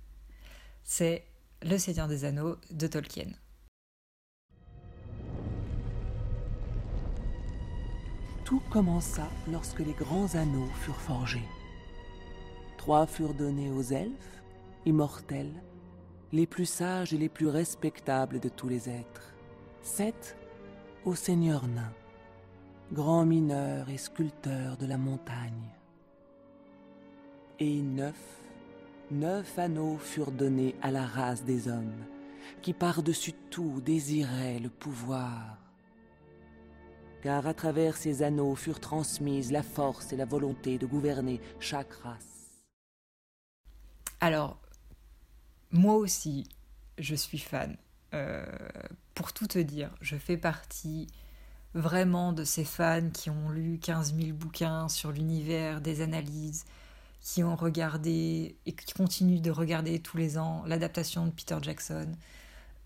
c'est 0.86 1.26
Le 1.62 1.78
Seigneur 1.78 2.08
des 2.08 2.24
Anneaux 2.24 2.56
de 2.72 2.88
Tolkien. 2.88 3.28
Tout 8.46 8.62
commença 8.72 9.28
lorsque 9.52 9.80
les 9.80 9.94
grands 9.94 10.34
anneaux 10.36 10.70
furent 10.82 11.02
forgés. 11.02 11.48
Trois 12.78 13.06
furent 13.08 13.34
donnés 13.34 13.72
aux 13.72 13.84
elfes, 13.84 14.42
immortels, 14.86 15.52
les 16.32 16.46
plus 16.46 16.66
sages 16.66 17.14
et 17.14 17.18
les 17.18 17.30
plus 17.30 17.48
respectables 17.48 18.40
de 18.40 18.50
tous 18.50 18.70
les 18.70 18.90
êtres. 18.90 19.34
Sept 19.82 20.38
au 21.06 21.16
seigneur 21.16 21.68
nain, 21.68 21.94
grand 22.94 23.26
mineur 23.26 23.90
et 23.90 23.98
sculpteur 23.98 24.78
de 24.78 24.86
la 24.86 24.98
montagne. 24.98 25.74
Et 27.60 27.82
neuf, 27.82 28.20
neuf 29.12 29.58
anneaux 29.58 29.98
furent 29.98 30.32
donnés 30.32 30.76
à 30.82 30.92
la 30.92 31.06
race 31.06 31.44
des 31.44 31.68
hommes, 31.68 32.06
qui 32.62 32.74
par-dessus 32.74 33.34
tout 33.50 33.82
désiraient 33.82 34.60
le 34.60 34.70
pouvoir. 34.70 35.58
Car 37.22 37.48
à 37.48 37.54
travers 37.54 37.98
ces 37.98 38.24
anneaux 38.24 38.56
furent 38.56 38.80
transmises 38.80 39.52
la 39.52 39.64
force 39.64 40.14
et 40.14 40.18
la 40.18 40.26
volonté 40.26 40.78
de 40.78 40.86
gouverner 40.86 41.42
chaque 41.60 41.92
race. 41.94 42.64
Alors, 44.22 44.60
moi 45.72 45.96
aussi, 45.96 46.48
je 46.98 47.16
suis 47.16 47.40
fan. 47.40 47.78
Euh, 48.14 48.46
pour 49.14 49.34
tout 49.34 49.48
te 49.48 49.60
dire, 49.60 49.92
je 50.02 50.16
fais 50.16 50.38
partie 50.38 51.08
vraiment 51.76 52.34
de 52.34 52.44
ces 52.44 52.66
fans 52.66 53.10
qui 53.14 53.30
ont 53.30 53.50
lu 53.50 53.78
15 53.80 54.16
000 54.16 54.36
bouquins 54.36 54.90
sur 54.90 55.12
l'univers, 55.12 55.82
des 55.82 56.02
analyses, 56.02 56.66
qui 57.22 57.44
ont 57.44 57.56
regardé 57.56 58.58
et 58.66 58.74
qui 58.74 58.94
continuent 58.94 59.42
de 59.42 59.52
regarder 59.52 60.00
tous 60.00 60.18
les 60.18 60.38
ans 60.38 60.64
l'adaptation 60.66 61.26
de 61.26 61.32
Peter 61.32 61.58
Jackson. 61.62 62.08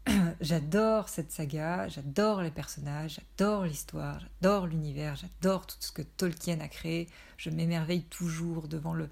j'adore 0.42 1.08
cette 1.08 1.32
saga, 1.32 1.88
j'adore 1.88 2.42
les 2.42 2.52
personnages, 2.52 3.20
j'adore 3.38 3.64
l'histoire, 3.64 4.20
j'adore 4.20 4.68
l'univers, 4.68 5.16
j'adore 5.16 5.66
tout 5.66 5.78
ce 5.80 5.92
que 5.94 6.02
Tolkien 6.02 6.60
a 6.60 6.68
créé. 6.68 7.08
Je 7.38 7.50
m'émerveille 7.50 8.04
toujours 8.04 8.68
devant 8.68 8.94
le, 8.94 9.10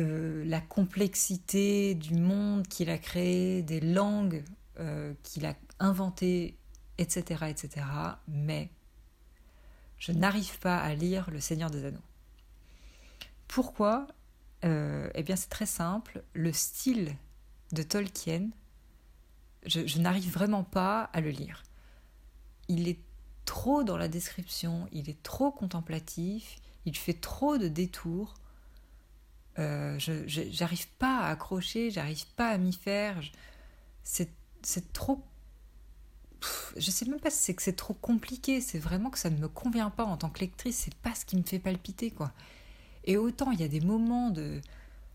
la 0.00 0.60
complexité 0.60 1.94
du 1.94 2.14
monde 2.14 2.66
qu'il 2.66 2.90
a 2.90 2.98
créé, 2.98 3.62
des 3.62 3.80
langues 3.80 4.44
euh, 4.80 5.14
qu'il 5.22 5.46
a 5.46 5.54
inventées, 5.78 6.56
etc., 6.98 7.46
etc. 7.48 7.86
Mais 8.28 8.70
je 9.98 10.12
n'arrive 10.12 10.58
pas 10.58 10.78
à 10.78 10.94
lire 10.94 11.30
Le 11.30 11.40
Seigneur 11.40 11.70
des 11.70 11.84
Anneaux. 11.84 11.98
Pourquoi? 13.48 14.06
Euh, 14.64 15.10
Eh 15.14 15.22
bien, 15.22 15.36
c'est 15.36 15.50
très 15.50 15.66
simple. 15.66 16.22
Le 16.32 16.52
style 16.52 17.14
de 17.72 17.82
Tolkien, 17.82 18.50
je 19.66 19.98
n'arrive 19.98 20.32
vraiment 20.32 20.64
pas 20.64 21.04
à 21.12 21.20
le 21.20 21.30
lire. 21.30 21.62
Il 22.68 22.88
est 22.88 23.00
trop 23.44 23.84
dans 23.84 23.96
la 23.96 24.08
description, 24.08 24.88
il 24.92 25.10
est 25.10 25.22
trop 25.22 25.50
contemplatif, 25.50 26.60
il 26.84 26.96
fait 26.96 27.14
trop 27.20 27.58
de 27.58 27.68
détours. 27.68 28.34
Euh, 29.58 29.98
j'arrive 29.98 30.88
pas 30.98 31.18
à 31.18 31.30
accrocher, 31.30 31.90
j'arrive 31.90 32.26
pas 32.36 32.48
à 32.48 32.58
m'y 32.58 32.72
faire. 32.72 33.20
C'est 34.02 34.92
trop. 34.92 35.22
Je 36.76 36.90
sais 36.90 37.04
même 37.06 37.20
pas 37.20 37.30
si 37.30 37.38
c'est 37.38 37.54
que 37.54 37.62
c'est 37.62 37.76
trop 37.76 37.94
compliqué, 37.94 38.60
c'est 38.60 38.78
vraiment 38.78 39.10
que 39.10 39.18
ça 39.18 39.30
ne 39.30 39.36
me 39.36 39.48
convient 39.48 39.90
pas 39.90 40.04
en 40.04 40.16
tant 40.16 40.28
que 40.28 40.40
lectrice, 40.40 40.76
c'est 40.76 40.94
pas 40.96 41.14
ce 41.14 41.24
qui 41.24 41.36
me 41.36 41.42
fait 41.42 41.58
palpiter 41.60 42.10
quoi. 42.10 42.32
Et 43.04 43.16
autant 43.16 43.52
il 43.52 43.60
y 43.60 43.64
a 43.64 43.68
des 43.68 43.80
moments 43.80 44.30
de, 44.30 44.60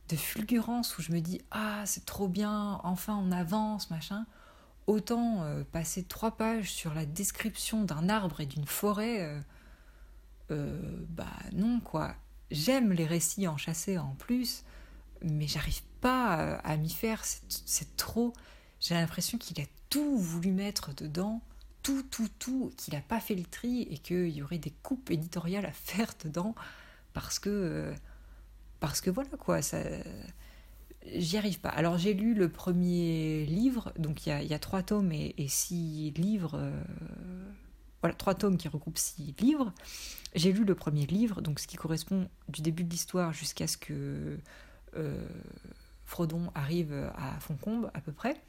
de 0.09 0.15
fulgurance 0.15 0.97
où 0.97 1.01
je 1.01 1.11
me 1.11 1.19
dis 1.19 1.41
ah 1.51 1.83
c'est 1.85 2.05
trop 2.05 2.27
bien, 2.27 2.79
enfin 2.83 3.15
on 3.21 3.31
avance 3.31 3.89
machin. 3.89 4.25
Autant 4.87 5.43
euh, 5.43 5.63
passer 5.69 6.03
trois 6.03 6.31
pages 6.31 6.71
sur 6.71 6.93
la 6.93 7.05
description 7.05 7.83
d'un 7.83 8.07
arbre 8.07 8.39
et 8.39 8.45
d'une 8.45 8.65
forêt, 8.65 9.21
euh, 9.21 9.41
euh, 10.51 11.05
bah 11.09 11.25
non 11.51 11.81
quoi 11.81 12.15
j'aime 12.51 12.93
les 12.93 13.05
récits 13.05 13.47
enchâssés 13.47 13.97
en 13.97 14.15
plus, 14.17 14.63
mais 15.21 15.47
j'arrive 15.47 15.81
pas 16.01 16.33
à, 16.33 16.71
à 16.71 16.77
m'y 16.77 16.89
faire, 16.89 17.23
c'est 17.23 17.97
trop. 17.97 18.33
J'ai 18.79 18.93
l'impression 18.93 19.37
qu'il 19.37 19.59
a 19.61 19.65
tout 19.89 20.17
voulu 20.17 20.51
mettre 20.51 20.93
dedans, 20.93 21.41
tout, 21.83 22.03
tout, 22.03 22.29
tout, 22.39 22.71
qu'il 22.77 22.93
n'a 22.93 23.01
pas 23.01 23.19
fait 23.19 23.35
le 23.35 23.45
tri 23.45 23.83
et 23.89 23.97
qu'il 23.97 24.29
y 24.29 24.41
aurait 24.41 24.57
des 24.57 24.73
coupes 24.83 25.09
éditoriales 25.09 25.65
à 25.65 25.71
faire 25.71 26.13
dedans 26.23 26.55
parce 27.13 27.39
que. 27.39 27.49
Euh, 27.49 27.93
parce 28.79 29.01
que 29.01 29.09
voilà 29.09 29.29
quoi. 29.39 29.59
J'y 31.15 31.37
arrive 31.37 31.59
pas. 31.61 31.69
Alors 31.69 31.97
j'ai 31.97 32.13
lu 32.13 32.33
le 32.33 32.49
premier 32.49 33.45
livre, 33.45 33.93
donc 33.97 34.27
il 34.27 34.43
y, 34.43 34.53
a, 34.53 34.59
trois 34.59 34.83
tomes 34.83 35.11
et, 35.13 35.33
et 35.37 35.47
six 35.47 36.11
livres. 36.11 36.55
Euh, 36.55 36.83
voilà, 38.01 38.15
trois 38.15 38.35
tomes 38.35 38.57
qui 38.57 38.67
recoupent 38.67 38.97
six 38.97 39.35
livres. 39.39 39.73
J'ai 40.35 40.51
lu 40.51 40.63
le 40.65 40.75
premier 40.75 41.05
livre, 41.05 41.41
donc 41.41 41.59
ce 41.59 41.67
qui 41.67 41.77
correspond 41.77 42.29
du 42.47 42.61
début 42.61 42.83
de 42.83 42.89
l'histoire 42.89 43.33
jusqu'à 43.33 43.67
ce 43.67 43.77
que 43.77 44.37
euh, 44.95 45.27
Frodon 46.05 46.51
arrive 46.53 46.93
à 47.15 47.39
Foncombe, 47.39 47.89
à 47.93 48.01
peu 48.01 48.11
près. 48.11 48.41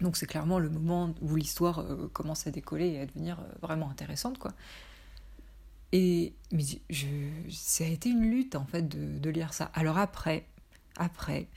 Donc 0.00 0.16
c'est 0.16 0.26
clairement 0.26 0.58
le 0.58 0.70
moment 0.70 1.14
où 1.20 1.36
l'histoire 1.36 1.80
euh, 1.80 2.08
commence 2.12 2.46
à 2.46 2.50
décoller 2.50 2.88
et 2.88 3.00
à 3.00 3.06
devenir 3.06 3.38
euh, 3.40 3.44
vraiment 3.60 3.90
intéressante, 3.90 4.38
quoi. 4.38 4.52
Et 5.92 6.34
mais 6.52 6.62
je, 6.88 7.06
ça 7.50 7.84
a 7.84 7.88
été 7.88 8.08
une 8.08 8.30
lutte 8.30 8.54
en 8.54 8.64
fait 8.64 8.88
de, 8.88 9.18
de 9.18 9.30
lire 9.30 9.52
ça. 9.52 9.70
Alors 9.74 9.98
après, 9.98 10.46
après, 10.96 11.48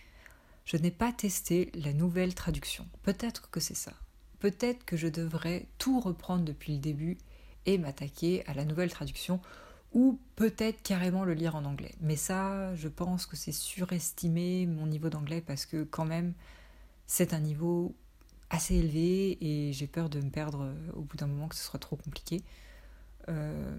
je 0.65 0.77
n'ai 0.77 0.91
pas 0.91 1.11
testé 1.11 1.71
la 1.75 1.93
nouvelle 1.93 2.33
traduction. 2.33 2.87
Peut-être 3.03 3.49
que 3.49 3.59
c'est 3.59 3.75
ça. 3.75 3.93
Peut-être 4.43 4.83
que 4.83 4.97
je 4.97 5.07
devrais 5.07 5.67
tout 5.77 6.01
reprendre 6.01 6.43
depuis 6.43 6.73
le 6.73 6.79
début 6.79 7.17
et 7.65 7.77
m'attaquer 7.77 8.45
à 8.45 8.53
la 8.53 8.65
nouvelle 8.65 8.91
traduction 8.91 9.39
ou 9.93 10.19
peut-être 10.35 10.83
carrément 10.83 11.23
le 11.23 11.33
lire 11.33 11.55
en 11.55 11.63
anglais. 11.63 11.95
Mais 12.01 12.17
ça, 12.17 12.75
je 12.75 12.89
pense 12.89 13.25
que 13.25 13.37
c'est 13.37 13.53
surestimé 13.53 14.65
mon 14.67 14.85
niveau 14.85 15.07
d'anglais 15.07 15.39
parce 15.39 15.65
que 15.65 15.85
quand 15.85 16.03
même, 16.03 16.33
c'est 17.07 17.33
un 17.33 17.39
niveau 17.39 17.95
assez 18.49 18.75
élevé 18.75 19.37
et 19.39 19.71
j'ai 19.71 19.87
peur 19.87 20.09
de 20.09 20.19
me 20.19 20.29
perdre 20.29 20.73
au 20.93 21.03
bout 21.03 21.15
d'un 21.15 21.27
moment 21.27 21.47
que 21.47 21.55
ce 21.55 21.63
soit 21.63 21.79
trop 21.79 21.95
compliqué. 21.95 22.43
Euh, 23.29 23.77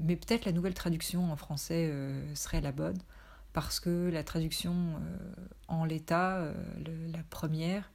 mais 0.00 0.16
peut-être 0.16 0.44
la 0.44 0.50
nouvelle 0.50 0.74
traduction 0.74 1.30
en 1.30 1.36
français 1.36 1.88
euh, 1.88 2.34
serait 2.34 2.60
la 2.60 2.72
bonne 2.72 2.98
parce 3.52 3.78
que 3.78 4.10
la 4.12 4.24
traduction 4.24 4.74
euh, 4.74 5.46
en 5.68 5.84
l'état, 5.84 6.52
la 6.84 7.22
première, 7.30 7.92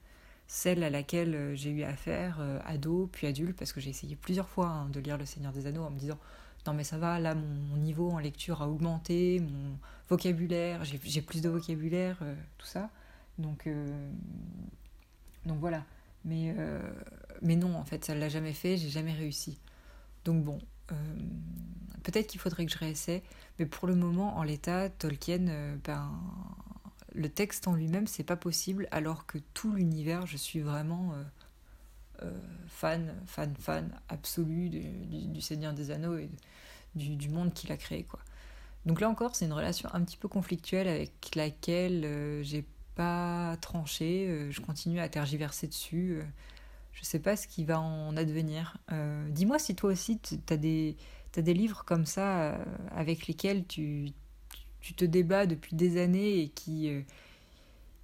celle 0.48 0.84
à 0.84 0.90
laquelle 0.90 1.56
j'ai 1.56 1.72
eu 1.72 1.84
affaire 1.84 2.40
ado 2.66 3.10
puis 3.12 3.28
adulte, 3.28 3.58
parce 3.58 3.74
que 3.74 3.80
j'ai 3.80 3.90
essayé 3.90 4.16
plusieurs 4.16 4.48
fois 4.48 4.68
hein, 4.68 4.90
de 4.90 5.00
lire 5.00 5.18
Le 5.18 5.26
Seigneur 5.26 5.52
des 5.52 5.68
Anneaux 5.68 5.84
en 5.84 5.90
me 5.90 5.98
disant 5.98 6.20
non 6.68 6.74
mais 6.74 6.84
ça 6.84 6.98
va, 6.98 7.20
là 7.20 7.36
mon, 7.36 7.78
niveau 7.78 8.12
en 8.12 8.20
lecture 8.20 8.62
a 8.62 8.68
augmenté, 8.68 9.40
mon 9.40 9.78
vocabulaire, 10.10 10.84
j'ai 10.84 11.22
plus 11.22 11.42
de 11.42 11.50
vocabulaire, 11.50 12.18
tout 12.58 12.66
ça. 12.68 12.90
Donc, 13.38 13.70
donc 15.46 15.60
voilà. 15.60 15.84
Mais, 16.24 16.56
mais 17.42 17.56
non, 17.56 17.76
en 17.76 17.86
fait, 17.86 18.04
ça 18.04 18.16
ne 18.16 18.20
l'a 18.20 18.30
jamais 18.30 18.54
fait, 18.54 18.78
j'ai 18.78 18.90
jamais 18.90 19.14
réussi. 19.14 19.60
Donc 20.26 20.44
bon, 20.44 20.60
peut-être 22.04 22.28
qu'il 22.28 22.40
faudrait 22.40 22.66
que 22.66 22.72
je 22.72 22.78
réessaie, 22.78 23.24
mais 23.60 23.66
pour 23.66 23.88
le 23.88 23.96
moment, 23.96 24.38
en 24.38 24.44
l'état, 24.44 24.90
Tolkien, 24.90 25.48
euh, 25.48 25.76
ben, 25.84 26.12
le 27.16 27.30
texte 27.30 27.68
en 27.68 27.74
lui-même, 27.74 28.08
c'est 28.08 28.24
pas 28.24 28.36
possible, 28.36 28.88
alors 28.92 29.26
que 29.26 29.38
tout 29.54 29.74
l'univers, 29.74 30.26
je 30.28 30.38
suis 30.38 30.60
vraiment 30.60 31.14
euh, 31.14 31.24
euh, 32.24 32.40
fan, 32.68 33.16
fan, 33.26 33.56
fan 33.60 33.90
absolu 34.10 34.70
du, 34.70 35.42
Seigneur 35.42 35.74
des 35.74 35.92
Anneaux 35.92 36.18
et 36.18 36.30
du, 36.96 37.30
monde 37.30 37.54
qu'il 37.54 37.72
a 37.72 37.78
créé, 37.78 38.04
quoi. 38.04 38.20
Donc 38.86 39.02
là 39.02 39.10
encore, 39.10 39.36
c'est 39.36 39.46
une 39.46 39.54
relation 39.54 39.90
un 39.94 40.04
petit 40.04 40.18
peu 40.18 40.28
conflictuelle 40.28 40.88
avec 40.88 41.36
laquelle 41.36 42.44
j'ai 42.44 42.64
pas 42.94 43.58
tranché, 43.60 44.48
je 44.52 44.62
continue 44.62 45.00
à 45.00 45.10
tergiverser 45.10 45.68
dessus. 45.68 46.22
je 46.94 47.04
sais 47.04 47.20
pas 47.20 47.36
ce 47.36 47.48
qui 47.48 47.66
va 47.66 47.80
en 47.80 48.16
advenir. 48.16 48.78
Dis-moi 49.30 49.58
si 49.58 49.76
toi 49.76 49.92
aussi, 49.92 50.20
tu 50.20 50.38
des 51.42 51.54
livres 51.54 51.84
comme 51.86 52.06
ça 52.06 52.42
euh, 52.42 52.66
avec 52.92 53.28
lesquels 53.28 53.66
tu, 53.66 54.12
tu, 54.86 54.94
te 54.94 55.06
débats 55.06 55.46
depuis 55.48 55.76
des 55.76 56.02
années 56.02 56.42
et 56.42 56.50
qui, 56.50 56.90
euh, 56.90 57.02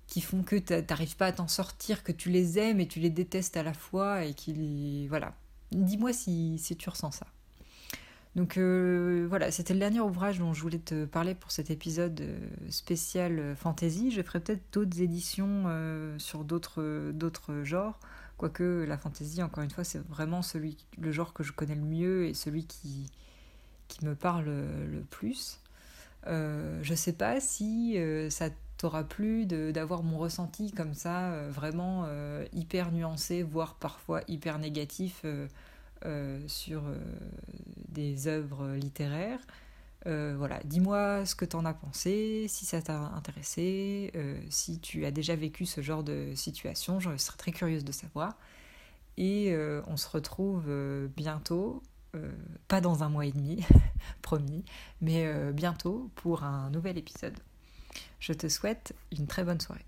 qui 0.08 0.22
font 0.22 0.42
que 0.42 0.56
tu 0.56 0.74
n'arrives 0.74 1.16
pas 1.16 1.28
à 1.28 1.32
t'en 1.32 1.48
sortir, 1.48 2.04
que 2.04 2.12
tu 2.12 2.30
les 2.30 2.58
aimes 2.58 2.80
et 2.80 2.88
tu 2.88 3.00
les 3.00 3.10
détestes 3.12 3.56
à 3.56 3.64
la 3.64 3.74
fois 3.74 4.26
et 4.26 4.34
qui. 4.34 5.08
Voilà. 5.08 5.36
Dis-moi 5.72 6.12
si, 6.12 6.58
si, 6.58 6.76
tu 6.76 6.90
ressens 6.90 7.12
ça. 7.12 7.28
Donc 8.36 8.58
euh, 8.58 9.26
voilà, 9.30 9.52
c'était 9.52 9.74
le 9.74 9.80
dernier 9.80 10.00
ouvrage 10.00 10.40
dont 10.40 10.54
je 10.54 10.62
voulais 10.62 10.80
te 10.80 11.06
parler 11.06 11.36
pour 11.36 11.52
cet 11.52 11.70
épisode 11.70 12.24
spécial 12.70 13.56
fantasy. 13.58 14.12
Je 14.12 14.22
ferai 14.22 14.40
peut-être 14.40 14.64
d'autres 14.74 15.02
éditions 15.02 15.66
sur 16.18 16.44
d'autres, 16.44 17.12
d'autres 17.14 17.64
genres. 17.64 18.00
Quoique 18.38 18.86
la 18.88 18.98
fantasy, 18.98 19.44
encore 19.44 19.64
une 19.64 19.70
fois, 19.70 19.84
c'est 19.84 20.00
vraiment 20.08 20.42
celui, 20.42 20.78
le 20.98 21.12
genre 21.12 21.34
que 21.34 21.44
je 21.44 21.52
connais 21.52 21.76
le 21.76 21.82
mieux 21.82 22.26
et 22.26 22.34
celui 22.34 22.66
qui, 22.66 23.06
qui 23.88 24.04
me 24.04 24.16
parle 24.16 24.46
le 24.46 25.02
plus. 25.10 25.61
Euh, 26.28 26.80
je 26.84 26.94
sais 26.94 27.14
pas 27.14 27.40
si 27.40 27.98
euh, 27.98 28.30
ça 28.30 28.50
t'aura 28.78 29.04
plu 29.04 29.46
d'avoir 29.46 30.04
mon 30.04 30.18
ressenti 30.18 30.72
comme 30.72 30.94
ça, 30.94 31.32
euh, 31.32 31.50
vraiment 31.52 32.06
euh, 32.08 32.46
hyper 32.54 32.92
nuancé, 32.92 33.44
voire 33.44 33.76
parfois 33.76 34.22
hyper 34.28 34.60
négatif 34.60 35.26
sur 36.48 36.82
des 37.90 38.28
œuvres 38.28 38.74
littéraires. 38.74 39.40
voilà, 40.06 40.60
dis-moi 40.66 41.26
ce 41.28 41.36
que 41.36 41.46
t'en 41.46 41.64
as 41.64 41.76
pensé, 41.76 42.48
si 42.50 42.66
ça 42.66 42.82
t'a 42.82 42.98
intéressé, 43.16 44.12
si 44.50 44.80
tu 44.80 45.06
as 45.06 45.12
déjà 45.12 45.36
vécu 45.36 45.68
ce 45.68 45.82
genre 45.82 46.04
de 46.04 46.34
situation, 46.34 47.00
je 47.00 47.16
serais 47.18 47.38
très 47.38 47.52
curieuse 47.52 47.86
de 47.86 47.92
savoir. 47.92 48.36
Et 49.18 49.56
on 49.86 49.96
se 49.96 50.10
retrouve 50.10 50.72
bientôt 51.16 51.84
euh, 52.16 52.32
pas 52.68 52.82
dans 52.82 53.04
un 53.04 53.10
mois 53.10 53.26
et 53.26 53.32
demi, 53.32 53.66
promis, 54.22 54.64
mais 55.02 55.26
euh, 55.26 55.52
bientôt 55.52 56.10
pour 56.16 56.44
un 56.44 56.70
nouvel 56.70 56.98
épisode. 56.98 57.38
Je 58.20 58.34
te 58.34 58.48
souhaite 58.48 58.94
une 59.12 59.28
très 59.28 59.44
bonne 59.44 59.60
soirée. 59.60 59.86